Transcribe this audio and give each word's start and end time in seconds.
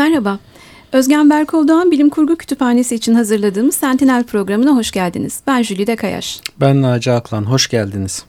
Merhaba. 0.00 0.38
Özgen 0.92 1.30
Berkol 1.30 1.90
Bilim 1.90 2.10
Kurgu 2.10 2.36
Kütüphanesi 2.36 2.94
için 2.94 3.14
hazırladığımız 3.14 3.74
Sentinel 3.74 4.24
programına 4.24 4.76
hoş 4.76 4.90
geldiniz. 4.90 5.40
Ben 5.46 5.62
Jülide 5.62 5.96
Kayaş. 5.96 6.40
Ben 6.60 6.82
Naci 6.82 7.12
Aklan. 7.12 7.42
Hoş 7.42 7.68
geldiniz. 7.68 8.24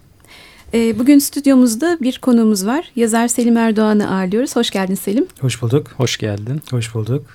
Ee, 0.73 0.99
bugün 0.99 1.20
stüdyomuzda 1.20 1.97
bir 2.02 2.20
konuğumuz 2.20 2.65
var. 2.65 2.92
Yazar 2.96 3.28
Selim 3.28 3.57
Erdoğan'ı 3.57 4.15
ağırlıyoruz. 4.15 4.55
Hoş 4.55 4.70
geldin 4.70 4.96
Selim. 4.96 5.26
Hoş 5.42 5.62
bulduk. 5.62 5.88
Hoş 5.97 6.18
geldin. 6.18 6.62
Hoş 6.71 6.96
bulduk. 6.96 7.26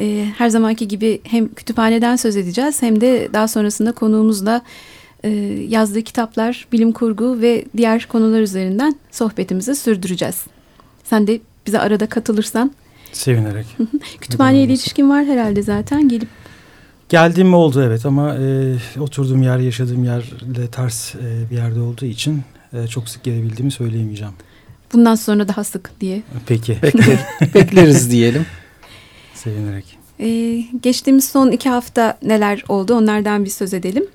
Ee, 0.00 0.26
her 0.38 0.48
zamanki 0.48 0.88
gibi 0.88 1.20
hem 1.24 1.54
kütüphaneden 1.54 2.16
söz 2.16 2.36
edeceğiz 2.36 2.82
hem 2.82 3.00
de 3.00 3.28
daha 3.32 3.48
sonrasında 3.48 3.92
konuğumuzla 3.92 4.62
e, 5.24 5.30
yazdığı 5.68 6.02
kitaplar, 6.02 6.66
bilim 6.72 6.92
kurgu 6.92 7.40
ve 7.40 7.64
diğer 7.76 8.08
konular 8.08 8.40
üzerinden 8.40 8.96
sohbetimizi 9.10 9.74
sürdüreceğiz. 9.74 10.44
Sen 11.04 11.26
de 11.26 11.40
bize 11.66 11.78
arada 11.78 12.06
katılırsan. 12.06 12.72
Sevinerek. 13.12 13.66
Kütüphaneyle 14.20 14.72
ilişkin 14.72 15.10
var 15.10 15.24
herhalde 15.24 15.62
zaten 15.62 16.08
gelip. 16.08 16.28
Geldiğim 17.08 17.54
oldu 17.54 17.82
evet 17.82 18.06
ama 18.06 18.34
e, 18.34 18.74
oturduğum 19.00 19.42
yer, 19.42 19.58
yaşadığım 19.58 20.04
yerle 20.04 20.66
ters 20.72 21.14
e, 21.14 21.50
bir 21.50 21.56
yerde 21.56 21.80
olduğu 21.80 22.04
için 22.04 22.42
e, 22.72 22.86
çok 22.86 23.08
sık 23.08 23.22
gelebildiğimi 23.22 23.70
söyleyemeyeceğim. 23.70 24.32
Bundan 24.92 25.14
sonra 25.14 25.48
daha 25.48 25.64
sık 25.64 26.00
diye. 26.00 26.22
Peki. 26.46 26.78
Bekler, 26.82 27.18
bekleriz 27.54 28.10
diyelim. 28.10 28.46
Sevinerek. 29.34 29.98
Ee, 30.20 30.64
geçtiğimiz 30.82 31.28
son 31.28 31.50
iki 31.50 31.68
hafta 31.68 32.18
neler 32.22 32.64
oldu 32.68 32.94
onlardan 32.94 33.44
bir 33.44 33.50
söz 33.50 33.74
edelim. 33.74 34.06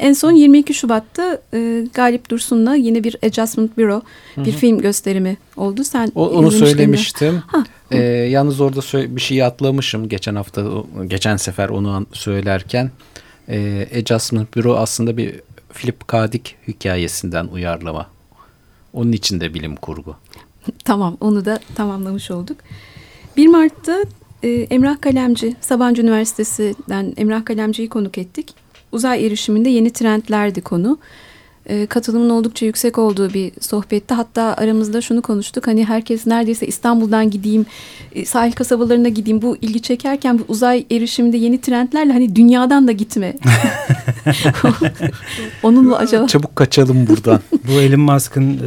En 0.00 0.12
son 0.12 0.32
22 0.32 0.74
Şubat'ta 0.74 1.40
e, 1.54 1.84
Galip 1.94 2.30
Dursun'la 2.30 2.74
yine 2.74 3.04
bir 3.04 3.16
Adjustment 3.26 3.78
Bureau 3.78 4.02
bir 4.36 4.44
Hı 4.44 4.50
-hı. 4.50 4.52
film 4.52 4.78
gösterimi 4.78 5.36
oldu. 5.56 5.84
Sen 5.84 6.12
o, 6.14 6.28
onu 6.28 6.50
söylemiştim. 6.50 7.42
Ee, 7.90 7.98
yalnız 8.02 8.60
orada 8.60 8.80
bir 9.16 9.20
şeyi 9.20 9.44
atlamışım 9.44 10.08
geçen 10.08 10.34
hafta 10.34 10.62
geçen 11.06 11.36
sefer 11.36 11.68
onu 11.68 12.06
söylerken. 12.12 12.90
E, 13.48 13.88
Adjustment 13.98 14.56
Bureau 14.56 14.76
aslında 14.76 15.16
bir 15.16 15.40
Philip 15.74 16.08
K. 16.08 16.32
Dick 16.32 16.54
hikayesinden 16.68 17.46
uyarlama. 17.46 18.06
Onun 18.92 19.12
için 19.12 19.40
de 19.40 19.54
bilim 19.54 19.76
kurgu. 19.76 20.16
tamam 20.84 21.16
onu 21.20 21.44
da 21.44 21.60
tamamlamış 21.74 22.30
olduk. 22.30 22.56
1 23.36 23.46
Mart'ta 23.46 24.04
e, 24.42 24.48
Emrah 24.48 25.00
Kalemci, 25.00 25.56
Sabancı 25.60 26.02
Üniversitesi'den 26.02 27.14
Emrah 27.16 27.44
Kalemci'yi 27.44 27.88
konuk 27.88 28.18
ettik. 28.18 28.59
Uzay 28.92 29.26
erişiminde 29.26 29.68
yeni 29.70 29.90
trendlerdi 29.90 30.60
konu. 30.60 30.98
E, 31.70 31.86
katılımın 31.86 32.30
oldukça 32.30 32.66
yüksek 32.66 32.98
olduğu 32.98 33.34
bir 33.34 33.52
sohbette 33.60 34.14
hatta 34.14 34.42
aramızda 34.42 35.00
şunu 35.00 35.22
konuştuk 35.22 35.66
hani 35.66 35.84
herkes 35.84 36.26
neredeyse 36.26 36.66
İstanbul'dan 36.66 37.30
gideyim 37.30 37.66
e, 38.14 38.24
sahil 38.24 38.52
kasabalarına 38.52 39.08
gideyim 39.08 39.42
bu 39.42 39.56
ilgi 39.62 39.82
çekerken 39.82 40.38
bu 40.38 40.42
uzay 40.48 40.86
erişiminde 40.90 41.36
yeni 41.36 41.60
trendlerle 41.60 42.12
hani 42.12 42.36
dünyadan 42.36 42.88
da 42.88 42.92
gitme. 42.92 43.32
Onunla 45.62 45.96
acaba. 45.96 46.26
Çabuk 46.26 46.56
kaçalım 46.56 47.06
buradan. 47.06 47.40
bu 47.68 47.72
Elon 47.72 48.00
Musk'ın 48.00 48.50
e, 48.50 48.60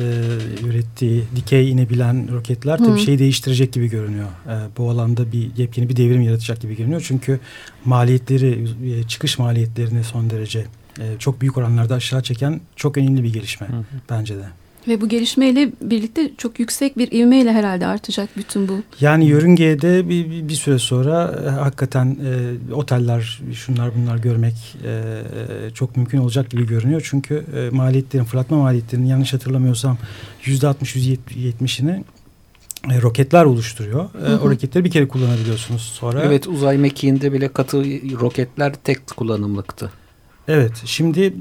ürettiği 0.68 1.24
dikey 1.36 1.72
inebilen 1.72 2.34
roketler 2.34 2.78
tabii 2.78 3.00
şeyi 3.00 3.20
değiştirecek 3.20 3.74
gibi 3.74 3.90
görünüyor. 3.90 4.28
E, 4.48 4.56
bu 4.78 4.90
alanda 4.90 5.32
bir 5.32 5.50
yepyeni 5.58 5.90
bir 5.90 5.96
devrim 5.96 6.22
yaratacak 6.22 6.62
gibi 6.62 6.78
görünüyor. 6.78 7.06
Çünkü 7.08 7.40
maliyetleri 7.86 8.68
e, 8.86 9.04
çıkış 9.04 9.40
maliyetlerini 9.40 10.04
son 10.04 10.30
derece 10.30 10.66
e, 11.00 11.20
çok 11.20 11.42
büyük 11.42 11.58
oranlarda 11.58 11.96
aşağı 11.96 12.24
çeken 12.24 12.62
çok 12.76 12.98
önemli 12.98 13.24
bir 13.24 13.34
gelişme 13.34 13.68
hı 13.68 13.78
hı. 13.78 13.84
bence 14.10 14.38
de. 14.38 14.46
Ve 14.88 15.02
bu 15.02 15.10
gelişmeyle 15.10 15.72
birlikte 15.82 16.32
çok 16.38 16.60
yüksek 16.60 16.98
bir 16.98 17.12
ivmeyle 17.12 17.54
herhalde 17.54 17.88
artacak 17.88 18.30
bütün 18.38 18.68
bu. 18.68 18.84
Yani 19.00 19.26
yörüngeye 19.26 19.82
de 19.82 20.10
bir, 20.10 20.32
bir, 20.32 20.48
bir 20.50 20.54
süre 20.54 20.80
sonra 20.80 21.42
e, 21.46 21.50
hakikaten 21.50 22.18
e, 22.26 22.74
oteller, 22.74 23.42
şunlar 23.54 23.92
bunlar 23.96 24.18
görmek 24.18 24.78
e, 24.86 25.70
çok 25.74 25.98
mümkün 25.98 26.18
olacak 26.18 26.50
gibi 26.50 26.68
görünüyor. 26.68 27.08
Çünkü 27.10 27.46
e, 27.56 27.70
maliyetlerin, 27.76 28.24
fırlatma 28.24 28.58
maliyetlerinin 28.58 29.08
yanlış 29.08 29.34
hatırlamıyorsam 29.34 29.98
yüzde 30.44 30.66
60-%70'ini 30.66 32.04
e, 32.92 33.02
roketler 33.02 33.46
oluşturuyor. 33.46 34.10
Hı 34.14 34.28
hı. 34.28 34.40
O 34.40 34.50
roketleri 34.50 34.86
bir 34.86 34.92
kere 34.92 35.08
kullanabiliyorsunuz 35.08 35.82
sonra. 35.82 36.24
Evet 36.24 36.48
uzay 36.48 36.78
mekiğinde 36.78 37.34
bile 37.34 37.48
katı 37.48 37.84
roketler 38.20 38.74
tek 38.74 39.08
kullanımlıktı. 39.08 39.92
Evet 40.48 40.72
şimdi 40.86 41.34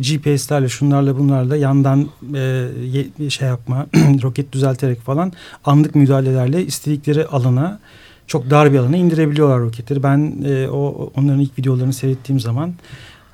GPS'lerle 0.00 0.68
şunlarla 0.68 1.18
bunlarla 1.18 1.56
yandan 1.56 2.08
e, 2.34 3.30
şey 3.30 3.48
yapma 3.48 3.86
roket 4.22 4.52
düzelterek 4.52 5.00
falan 5.00 5.32
anlık 5.64 5.94
müdahalelerle 5.94 6.66
istedikleri 6.66 7.26
alana 7.26 7.80
çok 8.26 8.50
dar 8.50 8.72
bir 8.72 8.78
alana 8.78 8.96
indirebiliyorlar 8.96 9.60
roketleri. 9.60 10.02
Ben 10.02 10.34
e, 10.44 10.68
o 10.68 11.12
onların 11.16 11.40
ilk 11.40 11.58
videolarını 11.58 11.92
seyrettiğim 11.92 12.40
zaman 12.40 12.74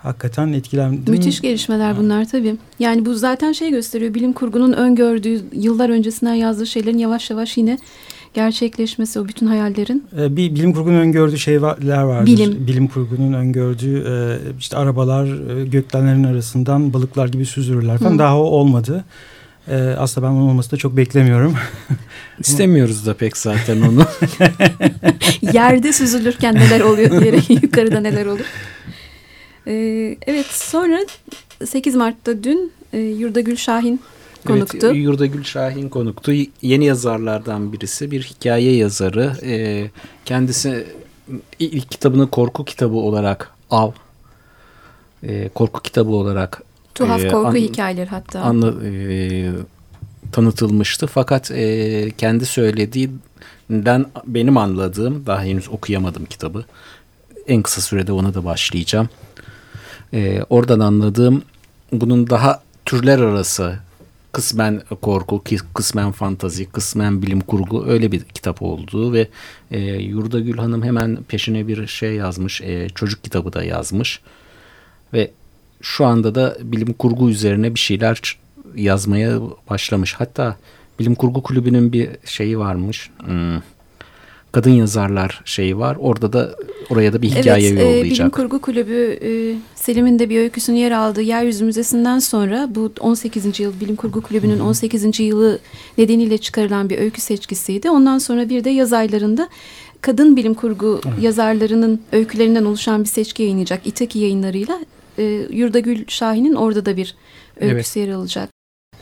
hakikaten 0.03 0.53
etkilendim. 0.53 1.15
Müthiş 1.15 1.41
gelişmeler 1.41 1.98
bunlar 1.98 2.28
tabii. 2.28 2.56
Yani 2.78 3.06
bu 3.06 3.15
zaten 3.15 3.53
şey 3.53 3.71
gösteriyor 3.71 4.15
bilim 4.15 4.33
kurgunun 4.33 4.72
öngördüğü 4.72 5.43
yıllar 5.53 5.88
öncesinden 5.88 6.34
yazdığı 6.34 6.66
şeylerin 6.66 6.98
yavaş 6.98 7.31
yavaş 7.31 7.56
yine 7.56 7.78
gerçekleşmesi 8.36 9.20
o 9.20 9.28
bütün 9.28 9.47
hayallerin? 9.47 10.04
Ee, 10.19 10.36
bir 10.36 10.54
bilim 10.54 10.72
kurgunun 10.72 10.98
öngördüğü 10.98 11.38
şeyler 11.38 12.02
vardır. 12.02 12.26
Bilim. 12.26 12.66
Bilim 12.66 12.88
kurgunun 12.88 13.32
öngördüğü 13.32 14.04
e, 14.08 14.14
işte 14.58 14.76
arabalar 14.76 15.24
e, 15.24 15.66
gökdelenlerin 15.66 16.24
arasından 16.24 16.92
balıklar 16.92 17.28
gibi 17.28 17.47
süzülürler 17.47 17.98
falan. 17.98 18.14
Hı. 18.14 18.19
Daha 18.19 18.38
o 18.38 18.42
olmadı. 18.42 19.04
E, 19.69 19.76
aslında 19.76 20.26
ben 20.26 20.32
onun 20.32 20.48
olmasını 20.48 20.72
da 20.72 20.76
çok 20.76 20.97
beklemiyorum. 20.97 21.54
İstemiyoruz 22.38 23.06
da 23.06 23.14
pek 23.14 23.36
zaten 23.36 23.80
onu. 23.80 24.06
Yerde 25.53 25.92
süzülürken 25.92 26.54
neler 26.54 26.80
oluyor 26.80 27.10
diyerek 27.20 27.50
yukarıda 27.50 28.00
neler 28.00 28.26
olur. 28.26 28.47
evet 30.26 30.47
sonra 30.47 30.98
8 31.64 31.94
Mart'ta 31.94 32.44
dün 32.44 32.72
Yurda 32.92 33.41
Gül 33.41 33.56
Şahin 33.56 34.00
konuktu. 34.47 34.87
Evet, 34.87 34.97
Yurdagül 34.97 35.45
Şahin 35.45 35.89
konuktu. 35.89 36.33
Yeni 36.62 36.84
yazarlardan 36.84 37.73
birisi. 37.73 38.11
Bir 38.11 38.23
hikaye 38.23 38.77
yazarı. 38.77 39.33
E, 39.43 39.91
kendisi 40.25 40.87
ilk 41.59 41.91
kitabını 41.91 42.31
korku 42.31 42.65
kitabı 42.65 42.97
olarak 42.97 43.51
Av. 43.71 43.91
E, 45.23 45.49
korku 45.49 45.83
kitabı 45.83 46.11
olarak 46.11 46.62
Tuhaf 46.95 47.25
e, 47.25 47.29
korku 47.29 47.49
an, 47.49 47.55
hikayeleri 47.55 48.11
hatta. 48.11 48.41
Anla, 48.41 48.84
e, 48.84 49.51
tanıtılmıştı. 50.33 51.07
Fakat 51.07 51.51
e, 51.51 52.11
kendi 52.19 52.47
söylediğinden 52.47 54.07
benim 54.27 54.57
anladığım, 54.57 55.27
daha 55.27 55.43
henüz 55.43 55.69
okuyamadım 55.69 56.25
kitabı. 56.25 56.65
En 57.47 57.63
kısa 57.63 57.81
sürede 57.81 58.13
ona 58.13 58.34
da 58.34 58.45
başlayacağım. 58.45 59.09
E, 60.13 60.43
oradan 60.51 60.81
anladığım 60.81 61.43
bunun 61.93 62.31
daha 62.31 62.63
türler 62.84 63.19
arası 63.19 63.78
kısmen 64.36 64.82
korku, 65.02 65.42
kısmen 65.74 66.12
fantazi, 66.12 66.66
kısmen 66.66 67.22
bilim 67.22 67.41
kurgu 67.41 67.86
öyle 67.86 68.12
bir 68.12 68.20
kitap 68.20 68.62
olduğu 68.62 69.12
ve 69.12 69.28
e, 69.70 69.80
Yurda 69.80 70.41
Gül 70.41 70.58
Hanım 70.58 70.82
hemen 70.82 71.19
peşine 71.28 71.69
bir 71.69 71.86
şey 71.86 72.14
yazmış, 72.14 72.60
e, 72.60 72.88
çocuk 72.94 73.24
kitabı 73.24 73.52
da 73.52 73.64
yazmış 73.64 74.20
ve 75.12 75.30
şu 75.80 76.06
anda 76.06 76.34
da 76.34 76.56
bilim 76.62 76.92
kurgu 76.92 77.30
üzerine 77.30 77.74
bir 77.74 77.80
şeyler 77.80 78.38
yazmaya 78.74 79.41
başlamış. 79.70 80.14
Hatta 80.14 80.56
bilim 80.98 81.14
kurgu 81.14 81.42
kulübünün 81.42 81.92
bir 81.92 82.10
şeyi 82.24 82.58
varmış. 82.58 83.10
Hmm 83.24 83.75
kadın 84.56 84.71
yazarlar 84.71 85.43
şeyi 85.44 85.78
var. 85.78 85.97
Orada 86.00 86.33
da 86.33 86.56
oraya 86.91 87.12
da 87.12 87.22
bir 87.22 87.31
hikaye 87.31 87.69
evet, 87.69 87.81
yollayacak. 87.81 88.05
Evet, 88.05 88.19
Bilim 88.19 88.31
Kurgu 88.31 88.61
Kulübü 88.61 89.19
e, 89.22 89.31
Selim'in 89.75 90.19
de 90.19 90.31
bir 90.31 90.41
öyküsünün 90.41 90.77
yer 90.77 90.91
aldığı 90.91 91.22
Yeryüzü 91.22 91.65
Müzesi'nden 91.65 92.19
sonra 92.19 92.69
bu 92.75 92.93
18. 93.00 93.61
yıl 93.61 93.81
Bilim 93.81 93.97
Kurgu 93.97 94.22
Kulübü'nün 94.22 94.61
18. 94.61 95.21
yılı 95.21 95.59
nedeniyle 95.99 96.39
çıkarılan 96.39 96.91
bir 96.91 96.99
öykü 96.99 97.21
seçkisiydi. 97.21 97.91
Ondan 97.91 98.19
sonra 98.19 98.49
bir 98.49 98.65
de 98.65 98.71
yaz 98.71 98.93
aylarında 98.93 99.49
kadın 100.00 100.37
bilim 100.37 100.55
kurgu 100.55 101.00
evet. 101.06 101.22
yazarlarının 101.22 102.01
öykülerinden 102.13 102.65
oluşan 102.65 103.04
bir 103.04 103.09
seçki 103.09 103.42
yayınlayacak. 103.42 103.86
İtaki 103.86 104.19
yayınlarıyla 104.19 104.78
e, 105.19 105.22
Yurdagül 105.51 106.04
Şahin'in 106.09 106.54
orada 106.54 106.86
da 106.86 106.97
bir 106.97 107.15
öyküsü 107.60 108.01
evet. 108.01 108.09
yer 108.09 108.15
alacak. 108.15 108.51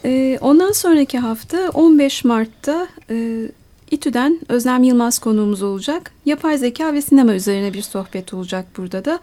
E, 0.05 0.39
ondan 0.41 0.73
sonraki 0.73 1.19
hafta 1.19 1.71
15 1.75 2.25
Mart'ta 2.25 2.89
e, 3.11 3.47
İTÜ'den 3.91 4.41
Özlem 4.49 4.83
Yılmaz 4.83 5.19
konuğumuz 5.19 5.63
olacak. 5.63 6.11
Yapay 6.25 6.59
zeka 6.59 6.93
ve 6.93 7.03
sinema 7.03 7.35
üzerine 7.35 7.75
bir 7.75 7.83
sohbet 7.83 8.35
olacak 8.35 8.67
burada 8.77 9.05
da. 9.05 9.21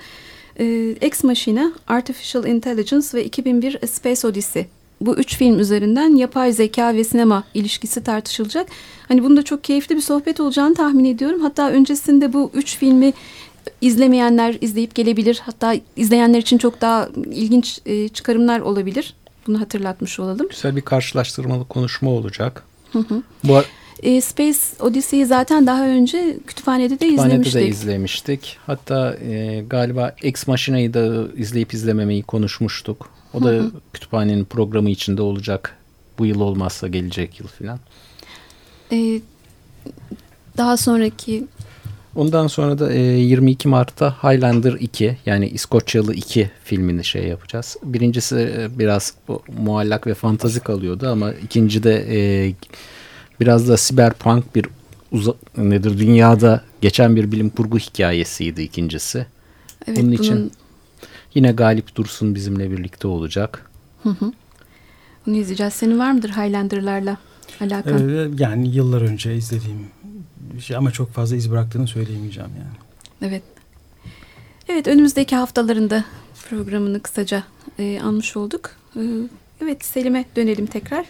Ee, 0.59 0.95
Ex 1.01 1.23
Machina, 1.23 1.71
Artificial 1.87 2.45
Intelligence 2.45 3.07
ve 3.13 3.25
2001 3.25 3.79
A 3.83 3.87
Space 3.87 4.27
Odyssey. 4.27 4.67
Bu 5.01 5.15
üç 5.15 5.37
film 5.37 5.59
üzerinden 5.59 6.15
yapay 6.15 6.53
zeka 6.53 6.93
ve 6.93 7.03
sinema 7.03 7.43
ilişkisi 7.53 8.03
tartışılacak. 8.03 8.67
Hani 9.07 9.23
bunda 9.23 9.43
çok 9.43 9.63
keyifli 9.63 9.95
bir 9.95 10.01
sohbet 10.01 10.39
olacağını 10.39 10.75
tahmin 10.75 11.05
ediyorum. 11.05 11.41
Hatta 11.41 11.69
öncesinde 11.69 12.33
bu 12.33 12.51
üç 12.53 12.77
filmi 12.77 13.13
izlemeyenler 13.81 14.57
izleyip 14.61 14.95
gelebilir. 14.95 15.41
Hatta 15.45 15.75
izleyenler 15.95 16.39
için 16.39 16.57
çok 16.57 16.81
daha 16.81 17.09
ilginç 17.31 17.79
e, 17.85 18.07
çıkarımlar 18.07 18.59
olabilir. 18.59 19.13
Bunu 19.47 19.61
hatırlatmış 19.61 20.19
olalım. 20.19 20.47
Güzel 20.49 20.75
bir 20.75 20.81
karşılaştırmalı 20.81 21.67
konuşma 21.67 22.09
olacak. 22.09 22.63
Hı 22.91 22.99
hı. 22.99 23.21
Bu 23.43 23.61
e, 24.03 24.21
Space 24.21 24.59
Odyssey'i 24.79 25.25
zaten 25.25 25.67
daha 25.67 25.87
önce 25.87 26.37
kütüphanede 26.47 26.89
de 26.89 27.05
Kütüphanede 27.05 27.33
izlemiştik. 27.33 27.61
de 27.61 27.67
izlemiştik. 27.67 28.57
Hatta 28.65 29.15
e, 29.15 29.63
galiba 29.69 30.15
Ex 30.23 30.47
Machina'yı 30.47 30.93
da 30.93 31.27
izleyip 31.37 31.73
izlememeyi 31.73 32.23
konuşmuştuk. 32.23 33.09
O 33.33 33.43
da 33.43 33.49
Hı 33.49 33.59
hı. 33.59 33.71
kütüphanenin 33.93 34.45
programı 34.45 34.89
içinde 34.89 35.21
olacak. 35.21 35.77
Bu 36.19 36.25
yıl 36.25 36.39
olmazsa 36.41 36.87
gelecek 36.87 37.39
yıl 37.39 37.47
falan. 37.47 37.79
E, 38.91 39.21
daha 40.57 40.77
sonraki 40.77 41.43
Ondan 42.15 42.47
sonra 42.47 42.79
da 42.79 42.93
e, 42.93 42.99
22 42.99 43.67
Mart'ta 43.67 44.11
Highlander 44.23 44.73
2 44.73 45.17
yani 45.25 45.47
İskoçyalı 45.47 46.13
2 46.13 46.51
filmini 46.63 47.03
şey 47.03 47.27
yapacağız. 47.27 47.77
Birincisi 47.83 48.35
e, 48.35 48.79
biraz 48.79 49.13
bu, 49.27 49.43
muallak 49.57 50.07
ve 50.07 50.13
fantazi 50.13 50.59
kalıyordu 50.59 51.09
ama 51.09 51.33
ikinci 51.33 51.83
de 51.83 52.05
e, 52.09 52.53
biraz 53.41 53.67
da 53.69 53.77
siberpunk 53.77 54.55
bir 54.55 54.65
uza, 55.11 55.33
nedir 55.57 55.97
dünyada 55.99 56.61
geçen 56.81 57.15
bir 57.15 57.31
bilim 57.31 57.49
kurgu 57.49 57.79
hikayesiydi 57.79 58.61
ikincisi. 58.61 59.25
evet 59.87 59.97
Bunun 59.97 60.07
bunun 60.11 60.21
için- 60.23 60.51
Yine 61.35 61.51
Galip 61.51 61.95
Dursun 61.95 62.35
bizimle 62.35 62.71
birlikte 62.71 63.07
olacak. 63.07 63.69
Hı 64.03 64.09
hı. 64.09 64.31
Bunu 65.25 65.35
izleyeceğiz. 65.37 65.73
Senin 65.73 65.99
var 65.99 66.11
mıdır 66.11 66.29
Highlander'larla 66.29 67.17
alakan? 67.61 68.09
Ee, 68.09 68.29
yani 68.39 68.75
yıllar 68.75 69.01
önce 69.01 69.35
izlediğim 69.35 69.87
bir 70.53 70.61
şey 70.61 70.77
ama 70.77 70.91
çok 70.91 71.11
fazla 71.11 71.35
iz 71.35 71.51
bıraktığını 71.51 71.87
söyleyemeyeceğim 71.87 72.49
yani. 72.57 72.77
Evet. 73.31 73.43
Evet 74.69 74.87
önümüzdeki 74.87 75.35
haftalarında 75.35 76.05
programını 76.49 76.99
kısaca 77.01 77.43
e, 77.79 77.99
anmış 78.03 78.37
olduk. 78.37 78.69
E, 78.95 79.01
evet 79.61 79.85
Selim'e 79.85 80.25
dönelim 80.35 80.65
tekrar. 80.65 81.05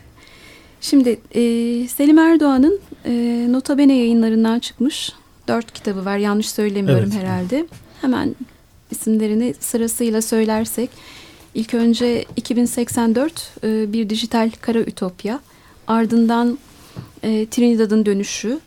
Şimdi 0.81 1.19
e, 1.36 1.42
Selim 1.88 2.19
Erdoğan'ın 2.19 2.80
e, 3.06 3.45
Nota 3.50 3.78
Bene 3.78 3.98
yayınlarından 3.98 4.60
çıkmış 4.60 5.12
dört 5.48 5.72
kitabı 5.72 6.06
var. 6.06 6.18
Yanlış 6.18 6.50
söylemiyorum 6.51 7.10
Evet. 7.13 7.24
herhalde. 7.24 7.66
Hemen 8.01 8.36
isimlerini 8.92 9.54
sırasıyla 9.60 10.22
söylersek. 10.22 10.89
İlk 11.56 11.74
önce 11.74 12.25
2084 12.36 13.51
e, 13.63 13.94
bir 13.94 14.10
dijital 14.10 14.51
kara 14.62 14.80
ütopya. 14.80 15.39
Ardından 15.88 16.57
e, 17.24 17.45
Trinidad'ın 17.45 18.06
dönüşü. 18.06 18.60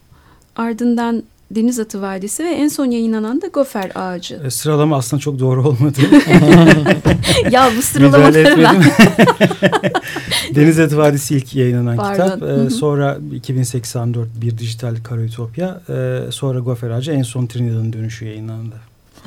Ardından 0.57 1.23
Deniz 1.51 1.79
Atı 1.79 2.03
Vadisi 2.03 2.45
ve 2.45 2.49
en 2.49 2.69
son 2.69 2.87
yayınlanan 2.87 3.43
da 3.43 3.47
Gofer 3.47 3.93
Ağacı. 3.95 4.41
Ee, 4.47 4.51
sıralama 4.51 4.97
aslında 4.97 5.21
çok 5.21 5.39
doğru 5.39 5.69
olmadı. 5.69 5.99
ya 7.51 7.71
bu 7.77 7.83
sıralamaları 7.83 8.59
ben... 8.63 8.85
Deniz 10.55 10.79
Eti 10.79 10.99
Vadisi 10.99 11.37
ilk 11.37 11.55
yayınlanan 11.55 11.97
Pardon. 11.97 12.25
kitap. 12.25 12.43
Ee, 12.43 12.47
hı. 12.47 12.71
sonra 12.71 13.19
2084 13.33 14.29
bir 14.43 14.59
dijital 14.59 14.97
kara 15.05 15.21
ütopya. 15.21 15.81
Ee, 15.89 16.21
sonra 16.31 16.59
Gofer 16.59 16.91
Ağacı 16.91 17.13
en 17.13 17.23
son 17.23 17.47
Trinidad'ın 17.47 17.93
dönüşü 17.93 18.25
yayınlandı. 18.25 18.75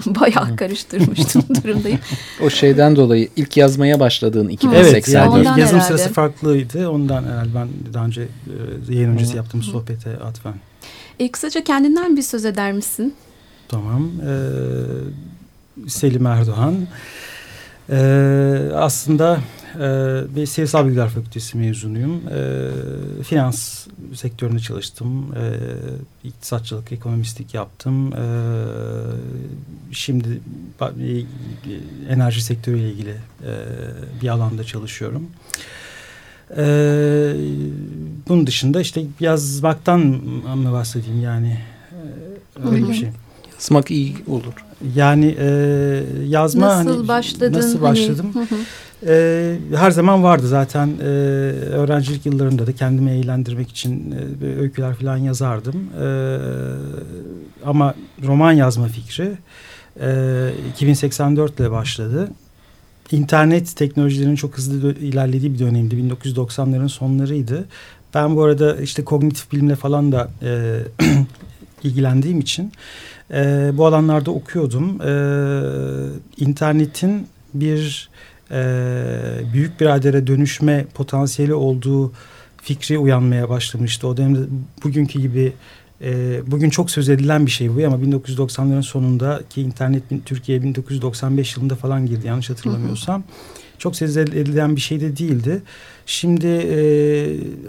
Bayağı 0.05 0.55
karıştırmıştım 0.55 1.43
durumdayım. 1.63 1.99
O 2.43 2.49
şeyden 2.49 2.95
dolayı 2.95 3.27
ilk 3.35 3.57
yazmaya 3.57 3.99
başladığın 3.99 4.45
Evet 4.45 4.63
2080'de. 4.63 5.17
yani 5.17 5.59
yazım 5.59 5.79
herhalde. 5.79 5.81
sırası 5.81 6.13
farklıydı. 6.13 6.89
Ondan 6.89 7.23
herhalde 7.23 7.49
ben 7.55 7.67
daha 7.93 8.05
önce 8.05 8.21
e, 8.21 8.93
yayın 8.93 9.09
öncesi 9.09 9.37
yaptığım 9.37 9.63
sohbete 9.63 10.17
atfen. 10.17 10.53
E, 11.19 11.31
kısaca 11.31 11.63
kendinden 11.63 12.17
bir 12.17 12.21
söz 12.21 12.45
eder 12.45 12.71
misin? 12.73 13.15
Tamam. 13.69 14.11
Ee, 14.27 15.89
Selim 15.89 16.25
Erdoğan. 16.25 16.87
Ee, 17.89 18.71
aslında 18.75 19.39
e, 19.75 19.79
bir 20.35 20.45
siyasal 20.45 20.85
bilgiler 20.85 21.09
fakültesi 21.09 21.57
mezunuyum. 21.57 22.21
Ee, 22.31 22.69
finans 23.23 23.87
sektöründe 24.15 24.59
çalıştım. 24.59 25.35
Ee, 25.35 26.27
iktisatçılık, 26.27 26.91
ekonomistlik 26.91 27.53
yaptım. 27.53 28.13
Ee, 28.13 28.17
şimdi 29.91 30.41
e, 30.81 31.23
enerji 32.09 32.41
sektörüyle 32.41 32.91
ilgili 32.91 33.15
e, 33.43 33.51
bir 34.21 34.27
alanda 34.27 34.63
çalışıyorum. 34.63 35.27
Ee, 36.57 37.33
bunun 38.27 38.47
dışında 38.47 38.81
işte 38.81 39.03
yazmaktan 39.19 39.99
mı 40.55 40.71
bahsedeyim 40.71 41.21
yani? 41.21 41.57
Ee, 41.91 42.67
öyle 42.69 42.81
Hı 42.81 42.85
hı. 42.85 42.89
bir 42.89 42.93
şey. 42.93 43.09
Yazmak 43.53 43.91
iyi 43.91 44.15
olur. 44.27 44.53
Yani 44.95 45.35
e, 45.39 45.47
yazma 46.27 46.67
nasıl 46.67 46.97
hani, 46.97 47.07
başladın? 47.07 47.53
Nasıl 47.53 47.79
Hani- 47.79 47.89
başladım? 47.91 48.31
Hı 48.33 48.39
hı. 48.39 48.59
E, 49.07 49.57
her 49.75 49.91
zaman 49.91 50.23
vardı 50.23 50.47
zaten 50.47 50.89
e, 51.01 51.03
öğrencilik 51.05 52.25
yıllarında 52.25 52.67
da 52.67 52.73
kendimi 52.73 53.11
eğlendirmek 53.11 53.69
için 53.69 54.15
e, 54.41 54.45
öyküler 54.59 54.95
falan 54.95 55.17
yazardım. 55.17 55.75
E, 55.75 56.07
ama 57.65 57.93
roman 58.25 58.51
yazma 58.51 58.87
fikri 58.87 59.31
e, 60.01 60.49
2084 60.73 61.59
ile 61.59 61.71
başladı. 61.71 62.27
İnternet 63.11 63.75
teknolojilerinin 63.75 64.35
çok 64.35 64.57
hızlı 64.57 64.93
ilerlediği 64.93 65.53
bir 65.53 65.59
dönemdi. 65.59 65.95
1990'ların 65.95 66.89
sonlarıydı. 66.89 67.65
Ben 68.13 68.35
bu 68.35 68.43
arada 68.43 68.75
işte 68.81 69.03
kognitif 69.03 69.51
bilimle 69.51 69.75
falan 69.75 70.11
da 70.11 70.29
e, 70.41 70.79
ilgilendiğim 71.83 72.39
için 72.39 72.71
e, 73.33 73.71
bu 73.73 73.85
alanlarda 73.85 74.31
okuyordum. 74.31 75.01
E, 75.01 75.11
internetin 76.37 77.27
bir 77.53 78.09
e, 78.51 78.59
büyük 79.53 79.79
biradere 79.79 80.27
dönüşme 80.27 80.85
potansiyeli 80.93 81.53
olduğu 81.53 82.11
fikri 82.61 82.97
uyanmaya 82.97 83.49
başlamıştı. 83.49 84.07
O 84.07 84.17
dönemde 84.17 84.39
bugünkü 84.83 85.21
gibi 85.21 85.53
e, 86.01 86.41
bugün 86.47 86.69
çok 86.69 86.91
söz 86.91 87.09
edilen 87.09 87.45
bir 87.45 87.51
şey 87.51 87.75
bu 87.75 87.85
ama 87.85 87.95
1990'ların 87.97 88.83
sonundaki 88.83 89.61
internet 89.61 90.03
Türkiye 90.25 90.63
1995 90.63 91.57
yılında 91.57 91.75
falan 91.75 92.05
girdi 92.05 92.27
yanlış 92.27 92.49
hatırlamıyorsam. 92.49 93.23
Çok 93.77 93.95
söz 93.95 94.17
edilen 94.17 94.75
bir 94.75 94.81
şey 94.81 95.01
de 95.01 95.17
değildi. 95.17 95.61
Şimdi 96.05 96.47
e, 96.47 96.77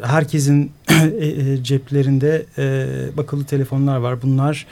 herkesin 0.07 0.71
e, 0.91 1.27
e, 1.27 1.63
ceplerinde 1.65 2.47
e, 2.59 2.87
bakılı 3.17 3.45
telefonlar 3.45 3.97
var. 3.97 4.23
Bunlar 4.23 4.67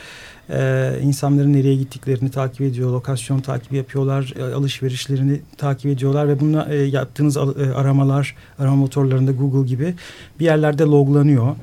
e, 0.50 0.92
insanların 1.02 1.52
nereye 1.52 1.76
gittiklerini 1.76 2.30
takip 2.30 2.60
ediyor, 2.60 2.90
lokasyon 2.90 3.40
takibi 3.40 3.76
yapıyorlar, 3.76 4.34
e, 4.38 4.54
alışverişlerini 4.54 5.40
takip 5.56 5.86
ediyorlar 5.86 6.28
ve 6.28 6.40
bununla 6.40 6.68
e, 6.70 6.76
yaptığınız 6.76 7.36
al- 7.36 7.60
e, 7.60 7.74
aramalar, 7.74 8.34
arama 8.58 8.76
motorlarında 8.76 9.32
Google 9.32 9.68
gibi 9.68 9.94
bir 10.40 10.44
yerlerde 10.44 10.82
loglanıyor. 10.82 11.56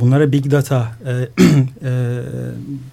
Bunlara 0.00 0.32
big 0.32 0.50
data 0.50 0.92
e, 1.06 1.12
e, 1.84 2.22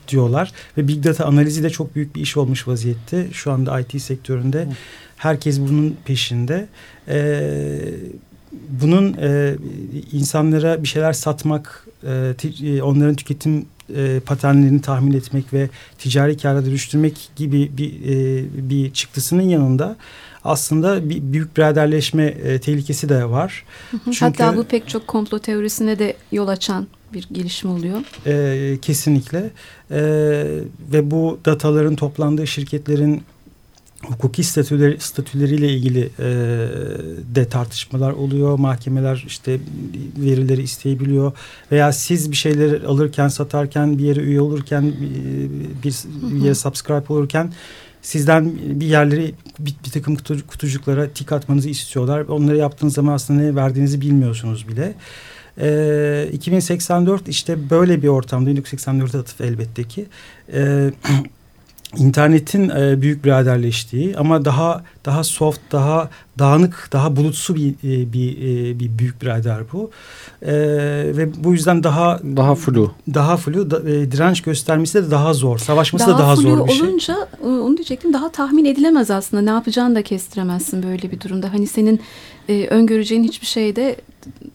diyorlar 0.08 0.52
ve 0.78 0.88
big 0.88 1.04
data 1.04 1.26
analizi 1.26 1.64
de 1.64 1.70
çok 1.70 1.96
büyük 1.96 2.16
bir 2.16 2.22
iş 2.22 2.38
olmuş 2.38 2.68
vaziyette. 2.68 3.28
Şu 3.32 3.52
anda 3.52 3.80
IT 3.80 4.02
sektöründe 4.02 4.68
herkes 5.18 5.60
bunun 5.60 5.98
peşinde. 6.06 6.68
E, 7.08 7.40
bunun 8.82 9.14
e, 9.14 9.56
insanlara 10.12 10.84
bir 10.84 10.88
şeyler 10.88 11.14
satmak, 11.14 11.88
e, 12.04 12.34
e, 12.64 12.82
onların 12.82 13.16
tüketim 13.16 13.66
e, 13.96 14.20
paternlerini 14.20 14.82
tahmin 14.82 15.14
etmek 15.14 15.54
ve 15.54 15.70
ticari 15.98 16.38
kâra 16.38 16.66
dönüştürmek 16.66 17.30
gibi 17.36 17.72
bir 17.78 17.94
e, 17.94 18.44
bir 18.70 18.94
çıktısının 18.94 19.42
yanında 19.42 19.96
aslında 20.44 21.10
bir 21.10 21.22
büyük 21.34 21.58
biraderleşme 21.58 22.24
e, 22.26 22.60
tehlikesi 22.60 23.10
de 23.10 23.30
var. 23.30 23.66
Çünkü- 24.06 24.20
Hatta 24.20 24.58
bu 24.58 24.64
pek 24.64 24.88
çok 24.90 25.08
komplo 25.08 25.40
teorisine 25.40 26.00
de 26.00 26.14
yol 26.32 26.48
açan 26.48 26.88
bir 27.14 27.28
gelişme 27.32 27.70
oluyor. 27.72 27.98
E, 28.26 28.78
kesinlikle 28.82 29.50
E, 29.92 30.00
ve 30.94 31.12
bu 31.12 31.40
dataların 31.46 31.96
toplandığı 31.96 32.48
şirketlerin 32.48 33.22
hukuki 34.04 34.44
statüleri, 34.44 35.00
statüleriyle 35.00 35.70
ilgili 35.70 36.10
e, 36.20 36.28
de 37.36 37.50
tartışmalar 37.50 38.12
oluyor. 38.12 38.60
Mahkemeler 38.60 39.24
işte 39.28 39.60
verileri 40.18 40.62
isteyebiliyor 40.62 41.32
veya 41.72 41.92
siz 41.92 42.32
bir 42.32 42.36
şeyleri 42.36 42.88
alırken, 42.88 43.28
satarken, 43.28 43.98
bir 43.98 44.04
yere 44.04 44.20
üye 44.20 44.42
olurken, 44.42 44.82
e, 44.82 45.84
bir, 45.84 45.96
bir 46.22 46.42
yere 46.42 46.56
subscribe 46.56 47.14
olurken 47.14 47.54
sizden 48.02 48.52
bir 48.64 48.86
yerleri 48.86 49.34
bir, 49.60 49.76
bir 49.86 49.92
takım 49.92 50.16
kutu- 50.16 50.48
kutucuklara 50.48 51.10
tik 51.10 51.32
atmanızı 51.32 51.70
istiyorlar. 51.70 52.22
Onları 52.22 52.58
yaptığınız 52.58 52.94
zaman 52.94 53.14
aslında 53.14 53.42
ne 53.42 53.56
verdiğinizi 53.56 54.02
bilmiyorsunuz 54.02 54.68
bile. 54.68 54.94
Ee, 55.62 56.30
2084 56.34 57.28
işte 57.28 57.70
böyle 57.70 58.02
bir 58.02 58.08
ortamda 58.08 58.52
1984'e 58.52 59.20
atıf 59.20 59.42
elbette 59.42 59.84
ki 59.84 60.06
ee, 60.54 60.92
internetin 61.98 62.70
e, 62.70 63.02
büyük 63.02 63.26
biraderleştiği 63.26 64.18
ama 64.18 64.46
daha 64.46 64.84
daha 65.06 65.24
soft 65.24 65.60
daha 65.72 66.10
dağınık 66.40 66.90
daha 66.92 67.16
bulutsu 67.16 67.56
bir 67.56 67.70
e, 67.70 68.14
bir, 68.14 68.38
e, 68.38 68.80
bir 68.80 68.98
büyük 69.00 69.22
birader 69.22 69.60
bu 69.74 69.92
Ee, 70.42 70.52
ve 71.18 71.44
bu 71.44 71.54
yüzden 71.54 71.84
daha 71.84 72.20
Daha 72.36 72.56
flu. 72.56 72.92
daha 73.14 73.38
flu 73.38 73.72
da- 73.72 73.90
e, 73.90 74.12
direnç 74.12 74.42
göstermesi 74.42 75.04
de 75.06 75.12
daha 75.12 75.34
zor 75.34 75.58
savaşması 75.58 76.08
da 76.08 76.18
daha 76.18 76.36
flu 76.36 76.42
zor 76.42 76.68
bir 76.68 76.72
şey. 76.72 76.88
olunca 76.88 77.28
e, 77.44 77.48
onu 77.48 77.78
diyecektim 77.78 78.14
daha 78.14 78.32
tahmin 78.32 78.66
edilemez 78.66 79.12
aslında. 79.12 79.42
Ne 79.44 79.50
yapacağını 79.50 79.96
da 79.96 80.02
kestiremezsin 80.02 80.84
böyle 80.84 81.12
bir 81.12 81.22
durumda. 81.22 81.54
Hani 81.54 81.68
senin 81.68 82.00
e, 82.50 82.68
öngöreceğin 82.68 83.24
hiçbir 83.24 83.48
şeyde 83.48 83.96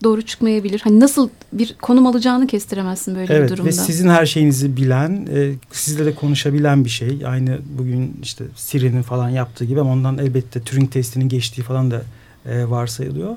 doğru 0.05 0.23
çıkmayabilir. 0.23 0.81
Hani 0.85 1.01
nasıl 1.01 1.29
bir 1.53 1.77
konum 1.83 2.07
alacağını 2.07 2.47
kestiremezsin 2.47 3.17
böyle 3.17 3.35
evet, 3.35 3.51
bir 3.51 3.57
durumda. 3.57 3.69
Ve 3.69 3.73
sizin 3.73 4.09
her 4.09 4.27
şeyinizi 4.27 4.77
bilen, 4.77 5.29
e, 5.35 5.53
sizle 5.73 6.07
de 6.07 6.15
konuşabilen 6.15 6.85
bir 6.85 6.91
şey. 6.91 7.23
Aynı 7.27 7.59
bugün 7.79 8.17
işte 8.23 8.45
Siri'nin 8.57 9.03
falan 9.03 9.29
yaptığı 9.29 9.65
gibi 9.65 9.81
ama 9.81 9.93
ondan 9.93 10.19
elbette 10.19 10.61
Turing 10.63 10.93
testinin 10.93 11.29
geçtiği 11.29 11.63
falan 11.63 11.91
da 11.91 12.03
e, 12.47 12.71
varsayılıyor. 12.71 13.37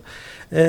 E, 0.52 0.64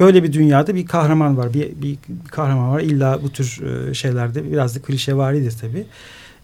böyle 0.00 0.22
bir 0.22 0.32
dünyada 0.32 0.74
bir 0.74 0.86
kahraman 0.86 1.36
var. 1.36 1.54
Bir, 1.54 1.82
bir, 1.82 1.98
bir 2.08 2.28
kahraman 2.30 2.70
var. 2.70 2.80
İlla 2.80 3.22
bu 3.22 3.30
tür 3.30 3.60
e, 3.90 3.94
şeylerde 3.94 4.52
biraz 4.52 4.76
da 4.76 4.82
klişevaridir 4.82 5.54
tabii. 5.60 5.86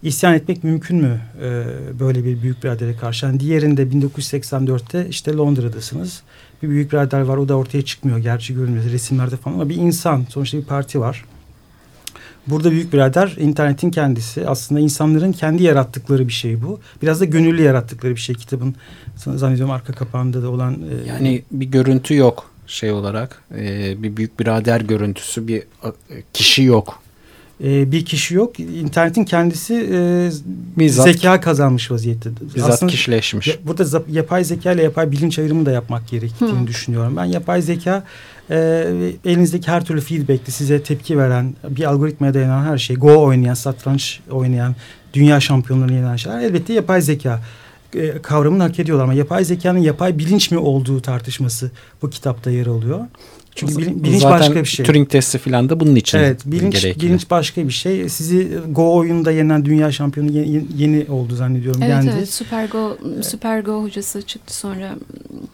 İsyan 0.03 0.33
etmek 0.33 0.63
mümkün 0.63 0.97
mü 0.97 1.19
e, 1.41 1.63
böyle 1.99 2.25
bir 2.25 2.41
büyük 2.41 2.63
biradere 2.63 2.95
karşı? 2.95 3.25
Yani 3.25 3.39
diğerinde 3.39 3.83
1984'te 3.83 5.07
işte 5.09 5.33
Londra'dasınız. 5.33 6.23
Bir 6.65 6.69
büyük 6.69 6.91
birader 6.91 7.21
var 7.21 7.37
o 7.37 7.47
da 7.47 7.55
ortaya 7.55 7.81
çıkmıyor. 7.81 8.17
Gerçi 8.17 8.53
görünmüyor 8.53 8.85
resimlerde 8.85 9.37
falan 9.37 9.55
ama 9.55 9.69
bir 9.69 9.75
insan. 9.75 10.25
Sonuçta 10.29 10.57
bir 10.57 10.63
parti 10.63 10.99
var. 10.99 11.25
Burada 12.47 12.71
büyük 12.71 12.93
birader 12.93 13.35
internetin 13.39 13.91
kendisi. 13.91 14.47
Aslında 14.47 14.81
insanların 14.81 15.31
kendi 15.31 15.63
yarattıkları 15.63 16.27
bir 16.27 16.33
şey 16.33 16.61
bu. 16.61 16.79
Biraz 17.01 17.21
da 17.21 17.25
gönüllü 17.25 17.61
yarattıkları 17.61 18.15
bir 18.15 18.21
şey 18.21 18.35
kitabın. 18.35 18.75
Zannediyorum 19.15 19.73
arka 19.73 19.93
kapağında 19.93 20.43
da 20.43 20.49
olan. 20.49 20.73
E, 20.73 21.07
yani 21.07 21.43
bir 21.51 21.65
görüntü 21.65 22.15
yok 22.15 22.51
şey 22.67 22.91
olarak. 22.91 23.43
E, 23.57 23.95
bir 24.03 24.17
büyük 24.17 24.39
birader 24.39 24.81
görüntüsü 24.81 25.47
bir 25.47 25.63
kişi 26.33 26.63
yok 26.63 27.01
e, 27.63 27.91
bir 27.91 28.05
kişi 28.05 28.35
yok. 28.35 28.59
İnternetin 28.59 29.23
kendisi 29.23 29.89
e, 29.91 30.29
bizzat, 30.77 31.05
zeka 31.05 31.39
kazanmış 31.39 31.91
vaziyette. 31.91 32.29
Bizzat 32.55 32.69
Aslında, 32.69 32.91
kişileşmiş. 32.91 33.47
Ya, 33.47 33.55
burada 33.63 34.03
yapay 34.09 34.43
zeka 34.43 34.71
ile 34.71 34.83
yapay 34.83 35.11
bilinç 35.11 35.39
ayrımı 35.39 35.65
da 35.65 35.71
yapmak 35.71 36.07
gerektiğini 36.07 36.59
hmm. 36.59 36.67
düşünüyorum. 36.67 37.17
Ben 37.17 37.25
yapay 37.25 37.61
zeka 37.61 38.03
e, 38.49 38.57
elinizdeki 39.25 39.67
her 39.67 39.85
türlü 39.85 40.01
feedback'te 40.01 40.51
size 40.51 40.83
tepki 40.83 41.17
veren, 41.17 41.53
bir 41.69 41.83
algoritmaya 41.83 42.33
dayanan 42.33 42.65
her 42.65 42.77
şey, 42.77 42.95
Go 42.95 43.23
oynayan, 43.23 43.53
satranç 43.53 44.19
oynayan, 44.31 44.75
dünya 45.13 45.39
şampiyonlarını 45.39 45.93
yenen 45.93 46.15
şeyler 46.15 46.39
elbette 46.39 46.73
yapay 46.73 47.01
zeka 47.01 47.41
e, 47.95 48.21
kavramını 48.21 48.63
hak 48.63 48.79
ediyorlar 48.79 49.03
ama 49.03 49.13
yapay 49.13 49.45
zekanın 49.45 49.79
yapay 49.79 50.17
bilinç 50.17 50.51
mi 50.51 50.57
olduğu 50.57 51.01
tartışması 51.01 51.71
bu 52.01 52.09
kitapta 52.09 52.51
yer 52.51 52.67
alıyor. 52.67 52.99
Çünkü 53.55 53.77
bilinç, 53.77 54.03
bilinç 54.03 54.21
Zaten 54.21 54.39
başka 54.39 54.55
bir 54.55 54.65
şey. 54.65 54.85
Turing 54.85 55.09
testi 55.09 55.37
falan 55.37 55.69
da 55.69 55.79
bunun 55.79 55.95
için 55.95 56.17
Evet 56.17 56.41
bilinç, 56.45 56.81
gerekli. 56.81 57.01
bilinç 57.01 57.29
başka 57.29 57.67
bir 57.67 57.73
şey. 57.73 58.09
Sizi 58.09 58.59
Go 58.69 58.95
oyununda 58.95 59.31
yenen 59.31 59.65
dünya 59.65 59.91
şampiyonu 59.91 60.31
yeni, 60.31 60.65
yeni 60.77 61.05
oldu 61.11 61.35
zannediyorum. 61.35 61.81
Evet 61.83 61.93
yendi. 61.93 62.11
evet 62.17 62.29
Super 62.29 62.67
Go, 62.67 62.97
Super 63.21 63.59
Go 63.59 63.83
hocası 63.83 64.21
çıktı 64.21 64.57
sonra. 64.57 64.95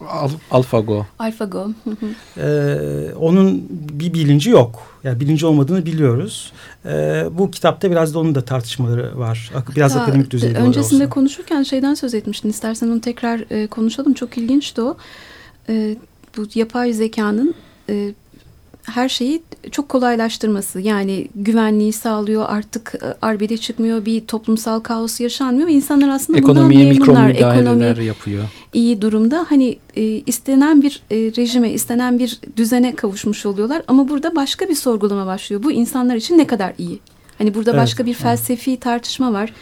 Al, 0.08 0.30
AlphaGo. 0.50 1.06
AlphaGo. 1.18 1.70
ee, 2.36 2.74
onun 3.20 3.66
bir 3.70 4.14
bilinci 4.14 4.50
yok. 4.50 4.82
Yani 5.04 5.20
bilinci 5.20 5.46
olmadığını 5.46 5.86
biliyoruz. 5.86 6.52
Ee, 6.86 7.24
bu 7.30 7.50
kitapta 7.50 7.90
biraz 7.90 8.14
da 8.14 8.18
onun 8.18 8.34
da 8.34 8.44
tartışmaları 8.44 9.18
var. 9.18 9.50
Biraz 9.76 9.92
Hatta, 9.92 10.02
akademik 10.02 10.30
düzeyde 10.30 10.58
Öncesinde 10.58 11.08
konuşurken 11.08 11.62
şeyden 11.62 11.94
söz 11.94 12.14
etmiştin. 12.14 12.50
İstersen 12.50 12.88
onu 12.88 13.00
tekrar 13.00 13.44
e, 13.50 13.66
konuşalım. 13.66 14.14
Çok 14.14 14.38
ilginçti 14.38 14.82
o. 14.82 14.96
E, 15.68 15.96
bu 16.36 16.46
yapay 16.54 16.92
zekanın 16.92 17.54
e, 17.88 18.14
her 18.82 19.08
şeyi 19.08 19.42
çok 19.70 19.88
kolaylaştırması. 19.88 20.80
Yani 20.80 21.28
güvenliği 21.34 21.92
sağlıyor 21.92 22.44
artık 22.48 22.94
e, 23.02 23.26
arbede 23.26 23.56
çıkmıyor 23.56 24.04
bir 24.04 24.26
toplumsal 24.26 24.80
kaos 24.80 25.20
yaşanmıyor 25.20 25.68
insanlar 25.68 26.08
aslında 26.08 26.38
Ekonomiye 26.38 26.90
mikro 26.90 27.12
müdahaleler 27.12 27.96
yapıyor. 27.96 28.44
iyi 28.72 29.02
durumda. 29.02 29.46
Hani 29.48 29.78
e, 29.96 30.02
istenen 30.02 30.82
bir 30.82 31.02
e, 31.10 31.16
rejime 31.16 31.70
istenen 31.70 32.18
bir 32.18 32.40
düzene 32.56 32.94
kavuşmuş 32.94 33.46
oluyorlar. 33.46 33.82
Ama 33.88 34.08
burada 34.08 34.36
başka 34.36 34.68
bir 34.68 34.74
sorgulama 34.74 35.26
başlıyor. 35.26 35.62
Bu 35.62 35.72
insanlar 35.72 36.16
için 36.16 36.38
ne 36.38 36.46
kadar 36.46 36.72
iyi? 36.78 36.98
Hani 37.38 37.54
burada 37.54 37.70
evet, 37.70 37.80
başka 37.80 38.06
bir 38.06 38.14
felsefi 38.14 38.70
evet. 38.70 38.80
tartışma 38.80 39.32
var. 39.32 39.52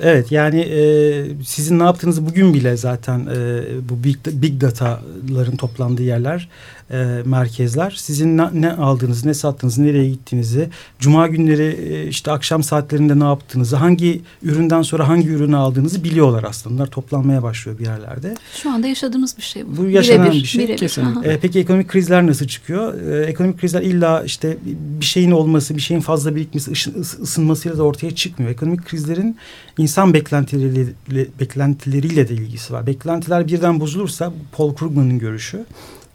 Evet 0.00 0.32
yani 0.32 0.60
e, 0.60 1.44
sizin 1.44 1.78
ne 1.78 1.82
yaptığınızı 1.82 2.26
bugün 2.26 2.54
bile 2.54 2.76
zaten 2.76 3.20
e, 3.20 3.62
bu 3.88 4.04
big, 4.04 4.16
big 4.26 4.60
dataların 4.60 5.56
toplandığı 5.56 6.02
yerler 6.02 6.48
e, 6.90 7.22
merkezler. 7.24 7.94
Sizin 7.96 8.38
ne, 8.38 8.48
ne 8.52 8.72
aldığınızı, 8.72 9.28
ne 9.28 9.34
sattığınızı, 9.34 9.82
nereye 9.82 10.10
gittiğinizi, 10.10 10.68
cuma 10.98 11.28
günleri 11.28 11.94
e, 11.94 12.08
işte 12.08 12.30
akşam 12.30 12.62
saatlerinde 12.62 13.18
ne 13.18 13.24
yaptığınızı, 13.24 13.76
hangi 13.76 14.20
üründen 14.42 14.82
sonra 14.82 15.08
hangi 15.08 15.28
ürünü 15.28 15.56
aldığınızı 15.56 16.04
biliyorlar 16.04 16.44
aslında. 16.48 16.74
Bunlar 16.74 16.86
toplanmaya 16.86 17.42
başlıyor 17.42 17.78
bir 17.78 17.84
yerlerde. 17.84 18.34
Şu 18.62 18.70
anda 18.70 18.86
yaşadığımız 18.86 19.36
bir 19.36 19.42
şey 19.42 19.66
bu. 19.66 19.76
Bu 19.76 19.88
yaşanan 19.88 20.26
birebir, 20.26 20.42
bir 20.42 20.46
şey. 20.46 20.64
Birebir. 20.64 20.78
Kesinlikle. 20.78 21.32
E, 21.32 21.38
peki 21.38 21.58
ekonomik 21.58 21.88
krizler 21.88 22.26
nasıl 22.26 22.46
çıkıyor? 22.46 23.00
E, 23.00 23.24
ekonomik 23.24 23.60
krizler 23.60 23.82
illa 23.82 24.22
işte 24.24 24.56
bir 25.00 25.04
şeyin 25.04 25.30
olması, 25.30 25.76
bir 25.76 25.80
şeyin 25.80 26.00
fazla 26.00 26.36
birikmesi, 26.36 26.72
ısınmasıyla 27.00 27.78
da 27.78 27.82
ortaya 27.82 28.14
çıkmıyor. 28.14 28.52
Ekonomik 28.52 28.86
krizlerin 28.86 29.36
insan 29.78 30.14
beklentileriyle, 30.14 31.26
beklentileriyle 31.40 32.28
de 32.28 32.34
ilgisi 32.34 32.72
var. 32.72 32.86
Beklentiler 32.86 33.48
birden 33.48 33.80
bozulursa 33.80 34.32
Paul 34.52 34.74
Krugman'ın 34.74 35.18
görüşü 35.18 35.64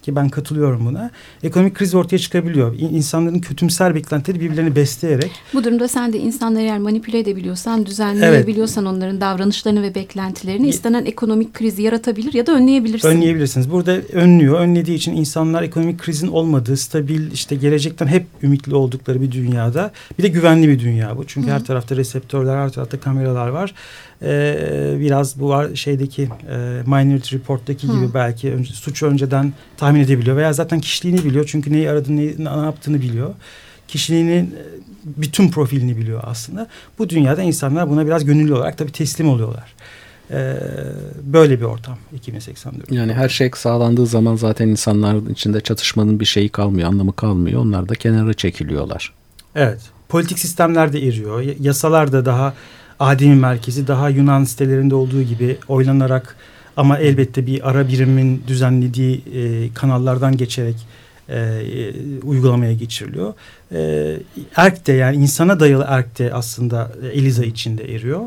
ki 0.02 0.16
ben 0.16 0.30
katılıyorum 0.30 0.86
buna. 0.86 1.12
Ekonomik 1.44 1.76
kriz 1.76 1.96
ortaya 1.96 2.18
çıkabiliyor. 2.18 2.76
İnsanların 2.80 3.40
kötümser 3.40 3.96
beklentileri 3.96 4.40
birbirlerini 4.40 4.76
besleyerek. 4.76 5.32
Bu 5.54 5.64
durumda 5.64 5.88
sen 5.88 6.14
de 6.14 6.18
insanları 6.18 6.64
eğer 6.64 6.80
manipüle 6.80 7.20
edebiliyorsan, 7.20 7.86
düzenleyebiliyorsan 7.86 8.86
evet. 8.86 8.94
onların 8.94 9.22
davranışlarını 9.22 9.82
ve 9.82 9.96
beklentilerini 9.96 10.68
istenen 10.68 11.06
ekonomik 11.06 11.54
krizi 11.54 11.82
yaratabilir 11.82 12.34
ya 12.34 12.48
da 12.48 12.52
önleyebilirsin. 12.52 13.08
Önleyebilirsiniz. 13.08 13.72
Burada 13.72 13.92
önlüyor. 14.14 14.60
Önlediği 14.60 14.98
için 14.98 15.16
insanlar 15.16 15.64
ekonomik 15.64 16.00
krizin 16.00 16.28
olmadığı, 16.28 16.78
stabil, 16.78 17.32
işte 17.32 17.56
gelecekten 17.56 18.08
hep 18.08 18.26
ümitli 18.44 18.76
oldukları 18.76 19.22
bir 19.22 19.32
dünyada. 19.32 19.92
Bir 20.18 20.24
de 20.24 20.28
güvenli 20.28 20.68
bir 20.68 20.80
dünya 20.80 21.18
bu. 21.18 21.28
Çünkü 21.28 21.48
Hı. 21.48 21.54
her 21.54 21.66
tarafta 21.66 21.96
reseptörler, 21.96 22.58
her 22.58 22.70
tarafta 22.70 23.00
kameralar 23.00 23.48
var 23.48 23.74
e, 24.22 24.96
biraz 25.00 25.40
bu 25.40 25.50
var 25.50 25.76
şeydeki 25.76 26.30
e, 26.50 26.58
Minority 26.86 27.36
Report'taki 27.36 27.88
Hı. 27.88 27.92
gibi 27.92 28.14
belki 28.14 28.54
önce, 28.54 28.74
suçu 28.74 29.06
önceden 29.06 29.54
tahmin 29.90 30.04
edebiliyor 30.04 30.38
veya 30.38 30.54
zaten 30.54 30.80
kişiliğini 30.80 31.26
biliyor 31.26 31.46
çünkü 31.48 31.74
neyi 31.74 31.90
aradığını 31.90 32.18
neyi, 32.18 32.36
ne 32.46 32.50
yaptığını 32.50 33.02
biliyor. 33.02 33.34
Kişiliğinin 33.88 34.46
e, 34.46 34.64
bütün 35.06 35.52
profilini 35.52 35.98
biliyor 35.98 36.22
aslında. 36.24 36.68
Bu 37.00 37.10
dünyada 37.10 37.42
insanlar 37.42 37.90
buna 37.90 38.06
biraz 38.06 38.26
gönüllü 38.26 38.54
olarak 38.54 38.78
tabii 38.78 38.92
teslim 38.92 39.30
oluyorlar. 39.30 39.74
Ee, 40.32 40.56
böyle 41.24 41.60
bir 41.60 41.66
ortam 41.66 41.98
2084. 42.16 42.92
Yani 42.92 43.14
her 43.14 43.30
şey 43.30 43.52
sağlandığı 43.56 44.06
zaman 44.06 44.36
zaten 44.36 44.68
insanların 44.68 45.30
içinde 45.30 45.62
çatışmanın 45.62 46.20
bir 46.20 46.26
şeyi 46.26 46.50
kalmıyor, 46.50 46.88
anlamı 46.88 47.14
kalmıyor. 47.14 47.62
Onlar 47.62 47.90
da 47.90 47.96
kenara 47.96 48.34
çekiliyorlar. 48.34 49.14
Evet. 49.56 49.82
Politik 50.10 50.40
sistemler 50.40 50.94
de 50.94 51.08
eriyor. 51.08 51.42
Yasalar 51.60 52.12
da 52.12 52.26
daha 52.26 52.54
ademi 53.00 53.36
merkezi 53.36 53.88
daha 53.88 54.10
Yunan 54.10 54.44
sitelerinde 54.44 54.96
olduğu 54.96 55.22
gibi 55.22 55.58
oylanarak 55.68 56.36
ama 56.80 56.98
elbette 56.98 57.46
bir 57.46 57.70
ara 57.70 57.88
birimin 57.88 58.44
düzenlediği 58.48 59.22
e, 59.36 59.74
kanallardan 59.74 60.38
geçerek 60.38 60.76
e, 61.30 61.38
e, 61.38 61.94
uygulamaya 62.24 62.74
geçiriliyor. 62.74 63.34
E, 63.72 64.18
erk 64.56 64.88
de 64.88 64.94
yani 64.94 65.16
insana 65.16 65.60
dayalı 65.60 65.86
erk 65.88 66.20
de 66.20 66.34
aslında 66.34 66.92
Eliza 67.14 67.46
içinde 67.46 67.84
eriyor. 67.96 68.22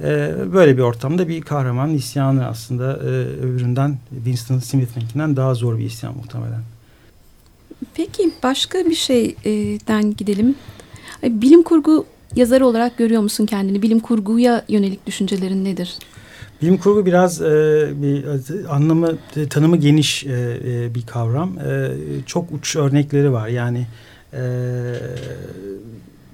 E, 0.00 0.34
böyle 0.52 0.76
bir 0.76 0.82
ortamda 0.82 1.28
bir 1.28 1.40
kahraman 1.40 1.94
isyanı 1.94 2.46
aslında 2.46 2.92
e, 2.92 3.08
öbüründen 3.44 3.98
Winston 4.14 4.58
Smith'inkinden 4.58 5.36
daha 5.36 5.54
zor 5.54 5.78
bir 5.78 5.84
isyan 5.84 6.16
muhtemelen. 6.16 6.62
Peki 7.94 8.30
başka 8.42 8.78
bir 8.78 8.94
şeyden 8.94 10.16
gidelim. 10.16 10.54
Bilim 11.22 11.62
kurgu 11.62 12.06
yazarı 12.36 12.66
olarak 12.66 12.98
görüyor 12.98 13.22
musun 13.22 13.46
kendini? 13.46 13.82
Bilim 13.82 14.00
kurguya 14.00 14.64
yönelik 14.68 15.06
düşüncelerin 15.06 15.64
nedir? 15.64 15.98
Bilim 16.62 16.78
kurgu 16.78 17.06
biraz 17.06 17.42
e, 17.42 17.88
bir 17.94 18.24
anlamı, 18.74 19.18
tanımı 19.50 19.76
geniş 19.76 20.26
e, 20.26 20.60
e, 20.64 20.94
bir 20.94 21.06
kavram. 21.06 21.58
E, 21.58 21.90
çok 22.26 22.52
uç 22.52 22.76
örnekleri 22.76 23.32
var. 23.32 23.48
Yani 23.48 23.86
e, 24.32 24.42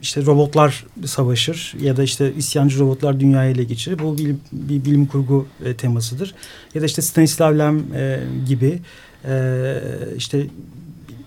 işte 0.03 0.27
robotlar 0.27 0.87
savaşır 1.07 1.75
ya 1.81 1.97
da 1.97 2.03
işte 2.03 2.33
isyancı 2.35 2.79
robotlar 2.79 3.21
dünyayı 3.21 3.55
ele 3.55 3.65
geçirir. 3.65 3.99
Bu 3.99 4.19
bir, 4.19 4.35
bir 4.53 4.85
bilim 4.85 5.07
kurgu 5.07 5.47
e, 5.65 5.75
temasıdır. 5.75 6.35
Ya 6.75 6.83
da 6.83 6.87
işte 6.87 7.03
Stanislav 7.03 7.59
Lem 7.59 7.95
e, 7.95 8.21
gibi 8.49 8.79
e, 9.25 9.77
işte 10.17 10.47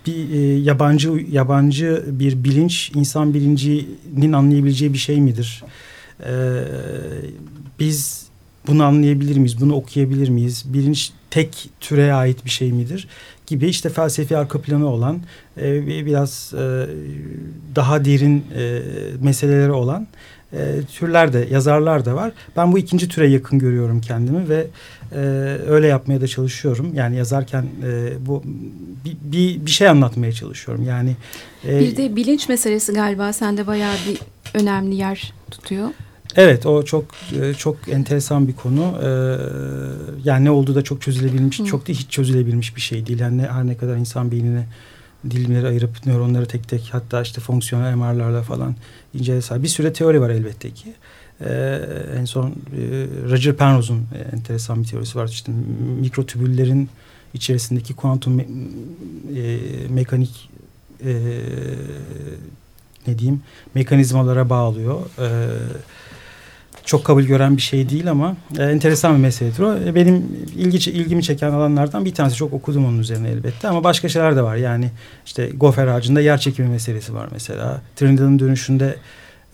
bir 0.06 0.30
e, 0.30 0.58
yabancı 0.58 1.10
yabancı 1.30 2.04
bir 2.06 2.44
bilinç 2.44 2.92
insan 2.94 3.34
bilincinin 3.34 4.32
anlayabileceği 4.32 4.92
bir 4.92 4.98
şey 4.98 5.20
midir? 5.20 5.64
E, 6.20 6.32
biz 7.80 8.27
bunu 8.68 8.84
anlayabilir 8.84 9.36
miyiz? 9.36 9.60
Bunu 9.60 9.74
okuyabilir 9.74 10.28
miyiz? 10.28 10.64
Bilinç 10.66 11.12
tek 11.30 11.70
türe 11.80 12.12
ait 12.12 12.44
bir 12.44 12.50
şey 12.50 12.72
midir? 12.72 13.08
Gibi 13.46 13.66
işte 13.68 13.88
felsefi 13.88 14.36
arka 14.36 14.60
planı 14.60 14.88
olan 14.88 15.20
e, 15.60 15.86
biraz 16.06 16.54
e, 16.54 16.86
daha 17.76 18.04
derin 18.04 18.44
e, 18.56 18.80
meseleleri 19.22 19.72
olan 19.72 20.06
e, 20.52 20.58
türler 20.98 21.32
de 21.32 21.48
yazarlar 21.50 22.04
da 22.04 22.14
var. 22.14 22.32
Ben 22.56 22.72
bu 22.72 22.78
ikinci 22.78 23.08
türe 23.08 23.28
yakın 23.28 23.58
görüyorum 23.58 24.00
kendimi 24.00 24.48
ve 24.48 24.66
e, 25.12 25.18
öyle 25.68 25.86
yapmaya 25.86 26.20
da 26.20 26.26
çalışıyorum. 26.26 26.94
Yani 26.94 27.16
yazarken 27.16 27.66
bu 28.20 28.42
bir, 29.04 29.66
bir, 29.66 29.70
şey 29.70 29.88
anlatmaya 29.88 30.32
çalışıyorum. 30.32 30.84
Yani 30.84 31.16
bir 31.64 31.96
de 31.96 32.16
bilinç 32.16 32.48
meselesi 32.48 32.92
galiba 32.92 33.32
sende 33.32 33.66
bayağı 33.66 33.94
bir 34.08 34.18
önemli 34.60 34.94
yer 34.94 35.32
tutuyor. 35.50 35.88
Evet 36.36 36.66
o 36.66 36.82
çok 36.82 37.04
e, 37.42 37.54
çok 37.54 37.88
enteresan 37.88 38.48
bir 38.48 38.52
konu. 38.52 38.98
Ee, 39.02 39.08
yani 40.24 40.44
ne 40.44 40.50
olduğu 40.50 40.74
da 40.74 40.82
çok 40.82 41.02
çözülebilmiş, 41.02 41.60
Hı. 41.60 41.64
çok 41.64 41.88
da 41.88 41.92
hiç 41.92 42.10
çözülebilmiş 42.10 42.76
bir 42.76 42.80
şey 42.80 43.06
değil. 43.06 43.20
Yani 43.20 43.42
her 43.42 43.66
ne 43.66 43.76
kadar 43.76 43.96
insan 43.96 44.30
beynine 44.30 44.66
dilimleri 45.30 45.66
ayırıp 45.66 46.06
nöronları 46.06 46.46
tek 46.46 46.68
tek 46.68 46.88
hatta 46.92 47.22
işte 47.22 47.40
fonksiyonel 47.40 47.94
MR'larla 47.94 48.42
falan 48.42 48.74
incelese. 49.14 49.62
Bir 49.62 49.68
süre 49.68 49.92
teori 49.92 50.20
var 50.20 50.30
elbette 50.30 50.70
ki. 50.70 50.92
Ee, 51.40 51.80
en 52.18 52.24
son 52.24 52.46
e, 52.46 52.52
Roger 53.30 53.56
Penrose'un 53.56 54.06
e, 54.14 54.36
enteresan 54.36 54.82
bir 54.82 54.88
teorisi 54.88 55.18
var. 55.18 55.28
İşte 55.28 55.52
mikrotübüllerin 56.00 56.88
içerisindeki 57.34 57.94
kuantum 57.94 58.34
me 58.34 58.42
e, 58.42 59.58
mekanik 59.88 60.50
e, 61.04 61.12
ne 63.06 63.18
diyeyim 63.18 63.42
mekanizmalara 63.74 64.50
bağlıyor. 64.50 65.00
E, 65.18 65.28
çok 66.88 67.04
kabul 67.04 67.22
gören 67.22 67.56
bir 67.56 67.62
şey 67.62 67.88
değil 67.88 68.10
ama 68.10 68.36
e, 68.58 68.62
enteresan 68.62 69.14
bir 69.14 69.20
meseledir 69.20 69.62
o. 69.62 69.76
E, 69.76 69.94
benim 69.94 70.26
ilgi, 70.56 70.90
ilgimi 70.90 71.22
çeken 71.22 71.50
alanlardan 71.50 72.04
bir 72.04 72.14
tanesi 72.14 72.36
çok 72.36 72.52
okudum 72.52 72.86
onun 72.86 72.98
üzerine 72.98 73.28
elbette 73.28 73.68
ama 73.68 73.84
başka 73.84 74.08
şeyler 74.08 74.36
de 74.36 74.42
var. 74.42 74.56
Yani 74.56 74.90
işte 75.26 75.50
gofer 75.56 75.86
ağacında 75.86 76.20
yer 76.20 76.38
çekimi 76.38 76.68
meselesi 76.68 77.14
var 77.14 77.28
mesela. 77.32 77.80
Trinidad'ın 77.96 78.38
dönüşünde 78.38 78.96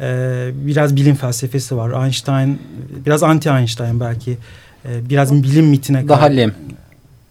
e, 0.00 0.06
biraz 0.54 0.96
bilim 0.96 1.14
felsefesi 1.14 1.76
var. 1.76 2.04
Einstein 2.04 2.58
biraz 3.06 3.22
anti 3.22 3.48
Einstein 3.48 4.00
belki 4.00 4.38
e, 4.84 5.08
biraz 5.10 5.42
bilim 5.42 5.66
mitine 5.66 6.08
daha 6.08 6.26
lem 6.26 6.54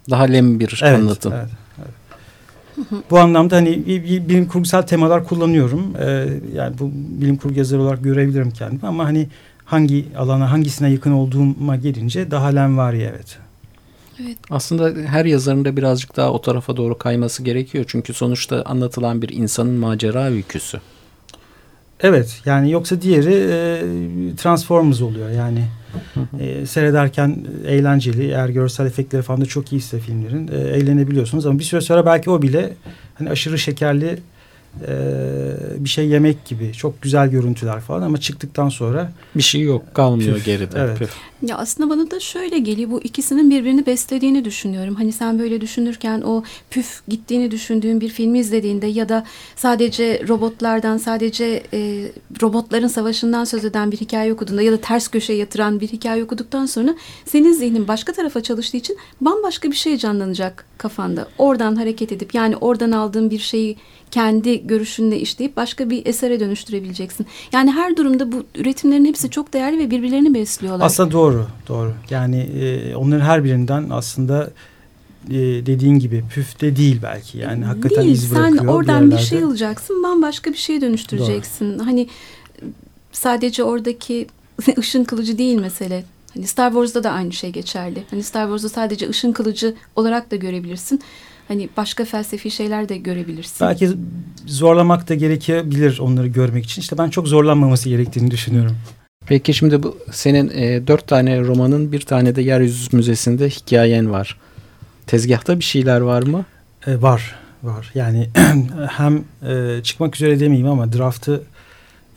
daha 0.10 0.24
lem 0.24 0.60
bir 0.60 0.81
evet, 0.83 1.00
anlatım. 1.00 1.33
Evet. 1.36 1.50
Bu 3.10 3.19
anlamda 3.19 3.55
hani 3.55 3.86
bilim 4.29 4.48
kurgusal 4.48 4.81
temalar 4.81 5.25
kullanıyorum. 5.25 5.93
Ee, 6.00 6.27
yani 6.55 6.79
bu 6.79 6.91
bilim 6.93 7.38
kurgu 7.38 7.57
yazarı 7.57 7.81
olarak 7.81 8.03
görebilirim 8.03 8.51
kendimi 8.51 8.88
ama 8.88 9.05
hani 9.05 9.27
hangi 9.74 10.06
alana 10.18 10.51
hangisine 10.51 10.92
yakın 10.92 11.12
olduğuma 11.12 11.75
gelince 11.75 12.32
daha 12.32 12.48
lenvari 12.48 13.01
evet. 13.01 13.38
Evet. 14.22 14.38
Aslında 14.50 15.10
her 15.10 15.25
yazarın 15.25 15.65
da 15.65 15.77
birazcık 15.77 16.18
daha 16.18 16.32
o 16.32 16.42
tarafa 16.42 16.77
doğru 16.77 16.98
kayması 16.98 17.44
gerekiyor. 17.44 17.86
Çünkü 17.88 18.13
sonuçta 18.13 18.62
anlatılan 18.62 19.22
bir 19.22 19.30
insanın 19.30 19.74
macera 19.74 20.24
öyküsü. 20.24 20.80
Evet 22.00 22.42
yani 22.46 22.72
yoksa 22.72 23.01
diğeri 23.01 23.34
e, 23.34 24.36
Transformers 24.36 25.01
oluyor 25.01 25.30
yani 25.30 25.65
e, 26.39 26.65
seyrederken 26.65 27.38
eğlenceli 27.68 28.27
eğer 28.27 28.50
görsel 28.50 28.86
efektleri 28.86 29.22
falan 29.22 29.42
da 29.42 29.46
çok 29.46 29.74
iyiyse 29.74 30.00
filmlerin 30.00 30.48
e, 30.48 30.58
eğlenebiliyorsunuz 30.58 31.46
ama 31.46 31.60
bir 31.60 31.63
süre 31.63 31.82
sonra 31.82 32.06
belki 32.06 32.30
o 32.30 32.42
bile 32.42 32.74
hani 33.15 33.30
aşırı 33.30 33.60
şekerli 33.60 34.20
bir 35.80 35.89
şey 35.89 36.08
yemek 36.08 36.46
gibi 36.46 36.74
çok 36.74 37.01
güzel 37.01 37.30
görüntüler 37.30 37.80
falan 37.80 38.01
ama 38.01 38.18
çıktıktan 38.18 38.70
sonra 38.70 39.12
bir 39.36 39.42
şey 39.42 39.62
yok 39.62 39.96
kalmıyor 39.96 40.36
püf, 40.36 40.46
geride. 40.46 40.77
Evet. 40.77 41.00
Püf. 41.00 41.13
Ya 41.43 41.57
aslında 41.57 41.89
bana 41.89 42.12
da 42.12 42.19
şöyle 42.19 42.59
geliyor 42.59 42.89
bu 42.89 43.01
ikisinin 43.01 43.50
birbirini 43.50 43.85
beslediğini 43.85 44.45
düşünüyorum. 44.45 44.95
Hani 44.95 45.12
sen 45.12 45.39
böyle 45.39 45.62
düşünürken 45.62 46.21
o 46.21 46.43
püf 46.69 47.07
gittiğini 47.07 47.51
düşündüğün 47.51 48.01
bir 48.01 48.09
filmi 48.09 48.39
izlediğinde 48.39 48.88
ya 48.88 49.09
da 49.09 49.23
sadece 49.55 50.27
robotlardan 50.27 50.97
sadece 50.97 51.63
e, 51.73 52.12
robotların 52.41 52.88
savaşından 52.88 53.43
söz 53.43 53.65
eden 53.65 53.91
bir 53.91 53.97
hikaye 53.97 54.33
okuduğunda 54.33 54.62
ya 54.62 54.71
da 54.71 54.77
ters 54.77 55.07
köşeye 55.07 55.39
yatıran 55.39 55.79
bir 55.79 55.88
hikaye 55.88 56.23
okuduktan 56.23 56.65
sonra 56.65 56.95
senin 57.25 57.53
zihnin 57.53 57.88
başka 57.88 58.13
tarafa 58.13 58.41
çalıştığı 58.43 58.77
için 58.77 58.97
bambaşka 59.21 59.71
bir 59.71 59.75
şey 59.75 59.97
canlanacak 59.97 60.65
kafanda. 60.77 61.27
Oradan 61.38 61.75
hareket 61.75 62.12
edip 62.12 62.35
yani 62.35 62.57
oradan 62.57 62.91
aldığın 62.91 63.29
bir 63.29 63.39
şeyi 63.39 63.77
kendi 64.13 64.67
görüşünle 64.67 65.19
işleyip 65.19 65.57
başka 65.57 65.89
bir 65.89 66.05
esere 66.05 66.39
dönüştürebileceksin. 66.39 67.25
Yani 67.53 67.71
her 67.71 67.97
durumda 67.97 68.31
bu 68.31 68.43
üretimlerin 68.55 69.05
hepsi 69.05 69.29
çok 69.29 69.53
değerli 69.53 69.79
ve 69.79 69.91
birbirlerini 69.91 70.33
besliyorlar. 70.33 70.85
Aslında 70.85 71.12
doğru, 71.12 71.33
doğru. 71.68 71.94
Yani 72.10 72.40
e, 72.40 72.96
onların 72.96 73.26
her 73.26 73.43
birinden 73.43 73.89
aslında 73.89 74.50
e, 75.30 75.36
dediğin 75.65 76.00
gibi 76.00 76.24
püfte 76.34 76.76
değil 76.76 77.00
belki. 77.04 77.38
Yani 77.38 77.65
hakikaten 77.65 78.04
değil, 78.04 78.13
iz 78.13 78.32
bırakıyor. 78.32 78.58
Sen 78.58 78.67
oradan 78.67 79.12
bir, 79.12 79.15
bir 79.15 79.22
şey 79.22 79.43
alacaksın, 79.43 80.04
bambaşka 80.04 80.52
bir 80.52 80.58
şey 80.58 80.82
dönüştüreceksin. 80.82 81.80
Doğru. 81.80 81.86
Hani 81.86 82.08
sadece 83.12 83.63
oradaki 83.63 84.28
ışın 84.78 85.04
kılıcı 85.04 85.38
değil 85.38 85.58
mesele. 85.58 86.04
Hani 86.34 86.48
Star 86.48 86.69
Wars'da 86.69 87.04
da 87.04 87.12
aynı 87.12 87.34
şey 87.34 87.50
geçerli. 87.50 88.04
Hani 88.12 88.24
Star 88.24 88.43
Wars'da 88.43 88.69
sadece 88.69 89.10
ışın 89.10 89.32
kılıcı 89.32 89.76
olarak 89.96 90.32
da 90.32 90.36
görebilirsin 90.36 91.02
hani 91.48 91.69
başka 91.78 92.06
felsefi 92.06 92.52
şeyler 92.52 92.89
de 92.89 92.98
görebilirsin. 92.98 93.67
Belki 93.67 93.89
zorlamak 94.46 95.10
da 95.10 95.15
gerekebilir 95.15 96.00
onları 96.00 96.28
görmek 96.28 96.65
için. 96.65 96.82
İşte 96.82 96.98
ben 96.98 97.10
çok 97.10 97.28
zorlanmaması 97.28 97.89
gerektiğini 97.89 98.32
düşünüyorum. 98.32 98.76
Peki 99.25 99.53
şimdi 99.53 99.83
bu 99.83 99.97
senin 100.12 100.49
e, 100.49 100.88
dört 100.88 101.07
tane 101.07 101.41
romanın 101.41 101.91
bir 101.91 102.01
tane 102.01 102.36
de 102.36 102.41
Yeryüzü 102.41 102.97
Müzesi'nde 102.97 103.49
hikayen 103.49 104.12
var. 104.12 104.38
Tezgahta 105.07 105.59
bir 105.59 105.63
şeyler 105.63 106.01
var 106.01 106.23
mı? 106.23 106.45
E, 106.88 107.01
var, 107.01 107.36
var. 107.63 107.91
Yani 107.95 108.29
hem 108.89 109.23
e, 109.47 109.83
çıkmak 109.83 110.15
üzere 110.15 110.39
demeyeyim 110.39 110.67
ama 110.67 110.93
draftı 110.93 111.43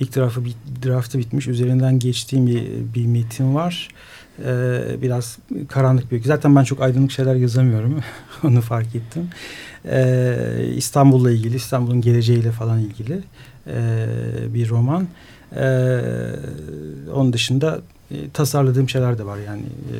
ilk 0.00 0.16
draftı, 0.16 0.40
draftı 0.86 1.18
bitmiş. 1.18 1.48
Üzerinden 1.48 1.98
geçtiğim 1.98 2.46
bir, 2.46 2.62
bir 2.94 3.06
metin 3.06 3.54
var 3.54 3.88
e, 4.44 4.80
biraz 5.02 5.38
karanlık 5.68 6.12
bir 6.12 6.22
Zaten 6.22 6.56
ben 6.56 6.64
çok 6.64 6.82
aydınlık 6.82 7.10
şeyler 7.10 7.34
yazamıyorum. 7.34 8.00
Onu 8.44 8.60
fark 8.60 8.94
ettim. 8.94 9.28
E, 9.84 10.36
İstanbul'la 10.76 11.30
ilgili, 11.30 11.56
İstanbul'un 11.56 12.00
geleceğiyle 12.00 12.50
falan 12.50 12.80
ilgili 12.80 13.20
e, 13.66 14.07
bir 14.55 14.68
roman. 14.68 15.07
E, 15.57 15.66
onun 17.14 17.33
dışında 17.33 17.81
e, 18.11 18.31
tasarladığım 18.31 18.88
şeyler 18.88 19.18
de 19.18 19.26
var 19.26 19.38
yani 19.46 19.62
e, 19.62 19.96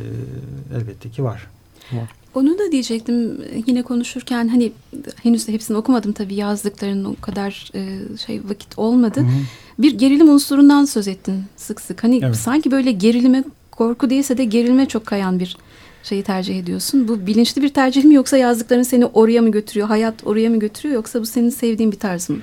elbette 0.77 1.11
ki 1.11 1.25
var. 1.25 1.47
var. 1.93 2.11
Onu 2.35 2.59
da 2.59 2.73
diyecektim 2.73 3.41
yine 3.67 3.83
konuşurken 3.83 4.49
hani 4.49 4.73
henüz 5.23 5.49
de 5.49 5.53
hepsini 5.53 5.77
okumadım 5.77 6.13
tabii 6.13 6.35
yazdıklarının 6.35 7.05
o 7.05 7.15
kadar 7.21 7.71
e, 7.75 7.99
şey 8.27 8.41
vakit 8.49 8.79
olmadı. 8.79 9.21
Hı 9.21 9.25
hı. 9.25 9.41
Bir 9.79 9.99
gerilim 9.99 10.29
unsurundan 10.29 10.85
söz 10.85 11.09
ettin 11.09 11.45
sık 11.57 11.81
sık. 11.81 12.05
Hani 12.05 12.21
evet. 12.25 12.37
sanki 12.37 12.71
böyle 12.71 12.93
gerilime 12.93 13.45
korku 13.71 14.11
değilse 14.11 14.39
de 14.39 14.45
gerilme 14.45 14.87
çok 14.87 15.07
kayan 15.07 15.41
bir 15.41 15.57
şeyi 16.03 16.23
tercih 16.23 16.59
ediyorsun. 16.59 17.09
Bu 17.09 17.27
bilinçli 17.27 17.63
bir 17.63 17.69
tercih 17.69 18.05
mi 18.05 18.15
yoksa 18.15 18.37
yazdıkların 18.37 18.83
seni 18.83 19.07
oraya 19.07 19.43
mı 19.43 19.51
götürüyor, 19.51 19.89
hayat 19.89 20.15
oraya 20.27 20.51
mı 20.51 20.59
götürüyor 20.59 20.95
yoksa 20.95 21.21
bu 21.21 21.27
senin 21.27 21.51
sevdiğin 21.51 21.93
bir 21.93 21.99
tarz 21.99 22.31
mı? 22.31 22.37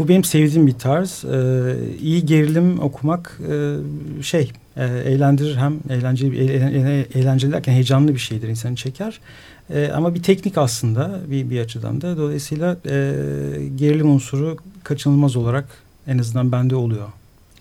Bu 0.00 0.08
benim 0.08 0.24
sevdiğim 0.24 0.66
bir 0.66 0.72
tarz. 0.72 1.24
Ee, 1.24 1.74
iyi 2.00 2.26
gerilim 2.26 2.80
okumak 2.80 3.40
e, 3.50 3.76
şey 4.22 4.52
e, 4.76 4.84
eğlendirir 4.84 5.56
hem 5.56 5.78
eğlenceli, 5.90 6.38
e, 6.38 7.18
eğlenceli 7.18 7.52
derken 7.52 7.72
heyecanlı 7.72 8.14
bir 8.14 8.18
şeydir 8.18 8.48
insanı 8.48 8.76
çeker. 8.76 9.20
E, 9.70 9.90
ama 9.94 10.14
bir 10.14 10.22
teknik 10.22 10.58
aslında 10.58 11.20
bir, 11.30 11.50
bir 11.50 11.60
açıdan 11.60 12.00
da. 12.00 12.16
Dolayısıyla 12.16 12.76
e, 12.86 13.14
gerilim 13.76 14.10
unsuru 14.10 14.56
kaçınılmaz 14.84 15.36
olarak 15.36 15.64
en 16.06 16.18
azından 16.18 16.52
bende 16.52 16.76
oluyor. 16.76 17.08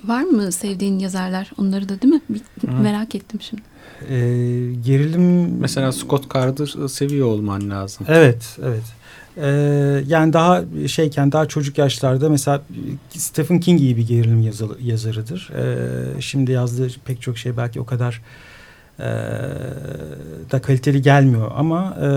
Var 0.04 0.23
mı 0.23 0.52
sevdiğin 0.52 0.99
yazarlar? 0.99 1.52
Onları 1.58 1.89
da 1.89 2.02
değil 2.02 2.13
mi? 2.13 2.21
Bir, 2.30 2.41
merak 2.69 3.15
ettim 3.15 3.39
şimdi. 3.41 3.62
Ee, 4.10 4.15
gerilim... 4.86 5.58
Mesela 5.60 5.91
Scott 5.91 6.34
Card'ı 6.34 6.89
seviyor 6.89 7.28
olman 7.28 7.69
lazım. 7.69 8.06
Evet, 8.10 8.58
evet. 8.63 8.84
Ee, 9.37 10.03
yani 10.07 10.33
daha 10.33 10.63
şeyken 10.87 11.31
daha 11.31 11.45
çocuk 11.45 11.77
yaşlarda 11.77 12.29
mesela 12.29 12.61
Stephen 13.09 13.59
King 13.59 13.81
iyi 13.81 13.97
bir 13.97 14.07
gerilim 14.07 14.41
yazı, 14.41 14.67
yazarıdır. 14.81 15.49
Ee, 15.55 16.21
şimdi 16.21 16.51
yazdığı 16.51 16.89
pek 17.05 17.21
çok 17.21 17.37
şey 17.37 17.57
belki 17.57 17.79
o 17.79 17.85
kadar 17.85 18.21
e, 18.99 19.03
da 20.51 20.61
kaliteli 20.61 21.01
gelmiyor 21.01 21.51
ama 21.55 21.97
e, 22.01 22.07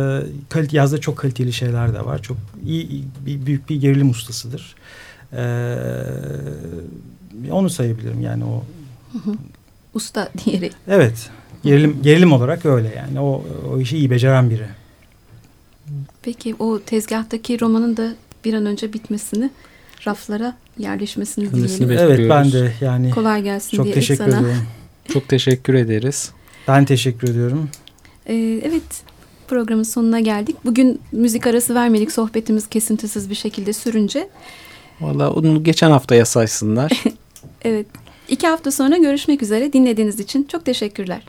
kalite, 0.49 0.77
yazdığı 0.77 1.01
çok 1.01 1.17
kaliteli 1.17 1.53
şeyler 1.53 1.95
de 1.95 2.05
var. 2.05 2.23
Çok 2.23 2.37
iyi, 2.67 3.05
bir, 3.27 3.47
büyük 3.47 3.69
bir 3.69 3.81
gerilim 3.81 4.11
ustasıdır. 4.11 4.75
Eee 5.33 5.39
onu 7.51 7.71
sayabilirim 7.71 8.21
yani 8.21 8.45
o. 8.45 8.65
Usta 9.95 10.29
diyerek. 10.45 10.73
Evet. 10.89 11.31
Gerilim, 11.65 12.03
gerilim 12.03 12.33
olarak 12.33 12.67
öyle 12.67 12.95
yani. 12.97 13.21
O, 13.21 13.45
o 13.73 13.81
işi 13.81 13.97
iyi 13.97 14.11
beceren 14.11 14.51
biri. 14.51 14.67
Peki 16.23 16.55
o 16.59 16.81
tezgahtaki 16.81 17.61
romanın 17.61 17.97
da 17.97 18.13
bir 18.45 18.55
an 18.55 18.67
önce 18.67 18.93
bitmesini, 18.93 19.51
raflara 20.07 20.57
yerleşmesini 20.79 21.53
dileyelim. 21.53 21.91
Evet 21.91 22.31
ben 22.31 22.53
de 22.53 22.73
yani. 22.81 23.11
Kolay 23.11 23.43
gelsin 23.43 23.77
çok 23.77 23.85
diye 23.85 23.95
teşekkür 23.95 24.25
sana. 24.25 24.39
ediyorum. 24.39 24.63
Çok 25.13 25.29
teşekkür 25.29 25.75
ederiz. 25.75 26.31
Ben 26.69 26.85
teşekkür 26.85 27.29
ediyorum. 27.29 27.69
Ee, 28.27 28.61
evet 28.65 28.83
programın 29.49 29.83
sonuna 29.83 30.21
geldik. 30.21 30.57
Bugün 30.65 31.01
müzik 31.13 31.47
arası 31.47 31.75
vermedik. 31.75 32.13
Sohbetimiz 32.13 32.69
kesintisiz 32.69 33.31
bir 33.31 33.35
şekilde 33.35 33.73
sürünce. 33.73 34.29
Valla 35.01 35.31
onu 35.31 35.65
geçen 35.65 35.91
haftaya 35.91 36.25
saysınlar. 36.25 37.05
Evet. 37.65 37.87
İki 38.29 38.47
hafta 38.47 38.71
sonra 38.71 38.97
görüşmek 38.97 39.43
üzere. 39.43 39.73
Dinlediğiniz 39.73 40.21
için 40.21 40.45
çok 40.45 40.65
teşekkürler. 40.65 41.23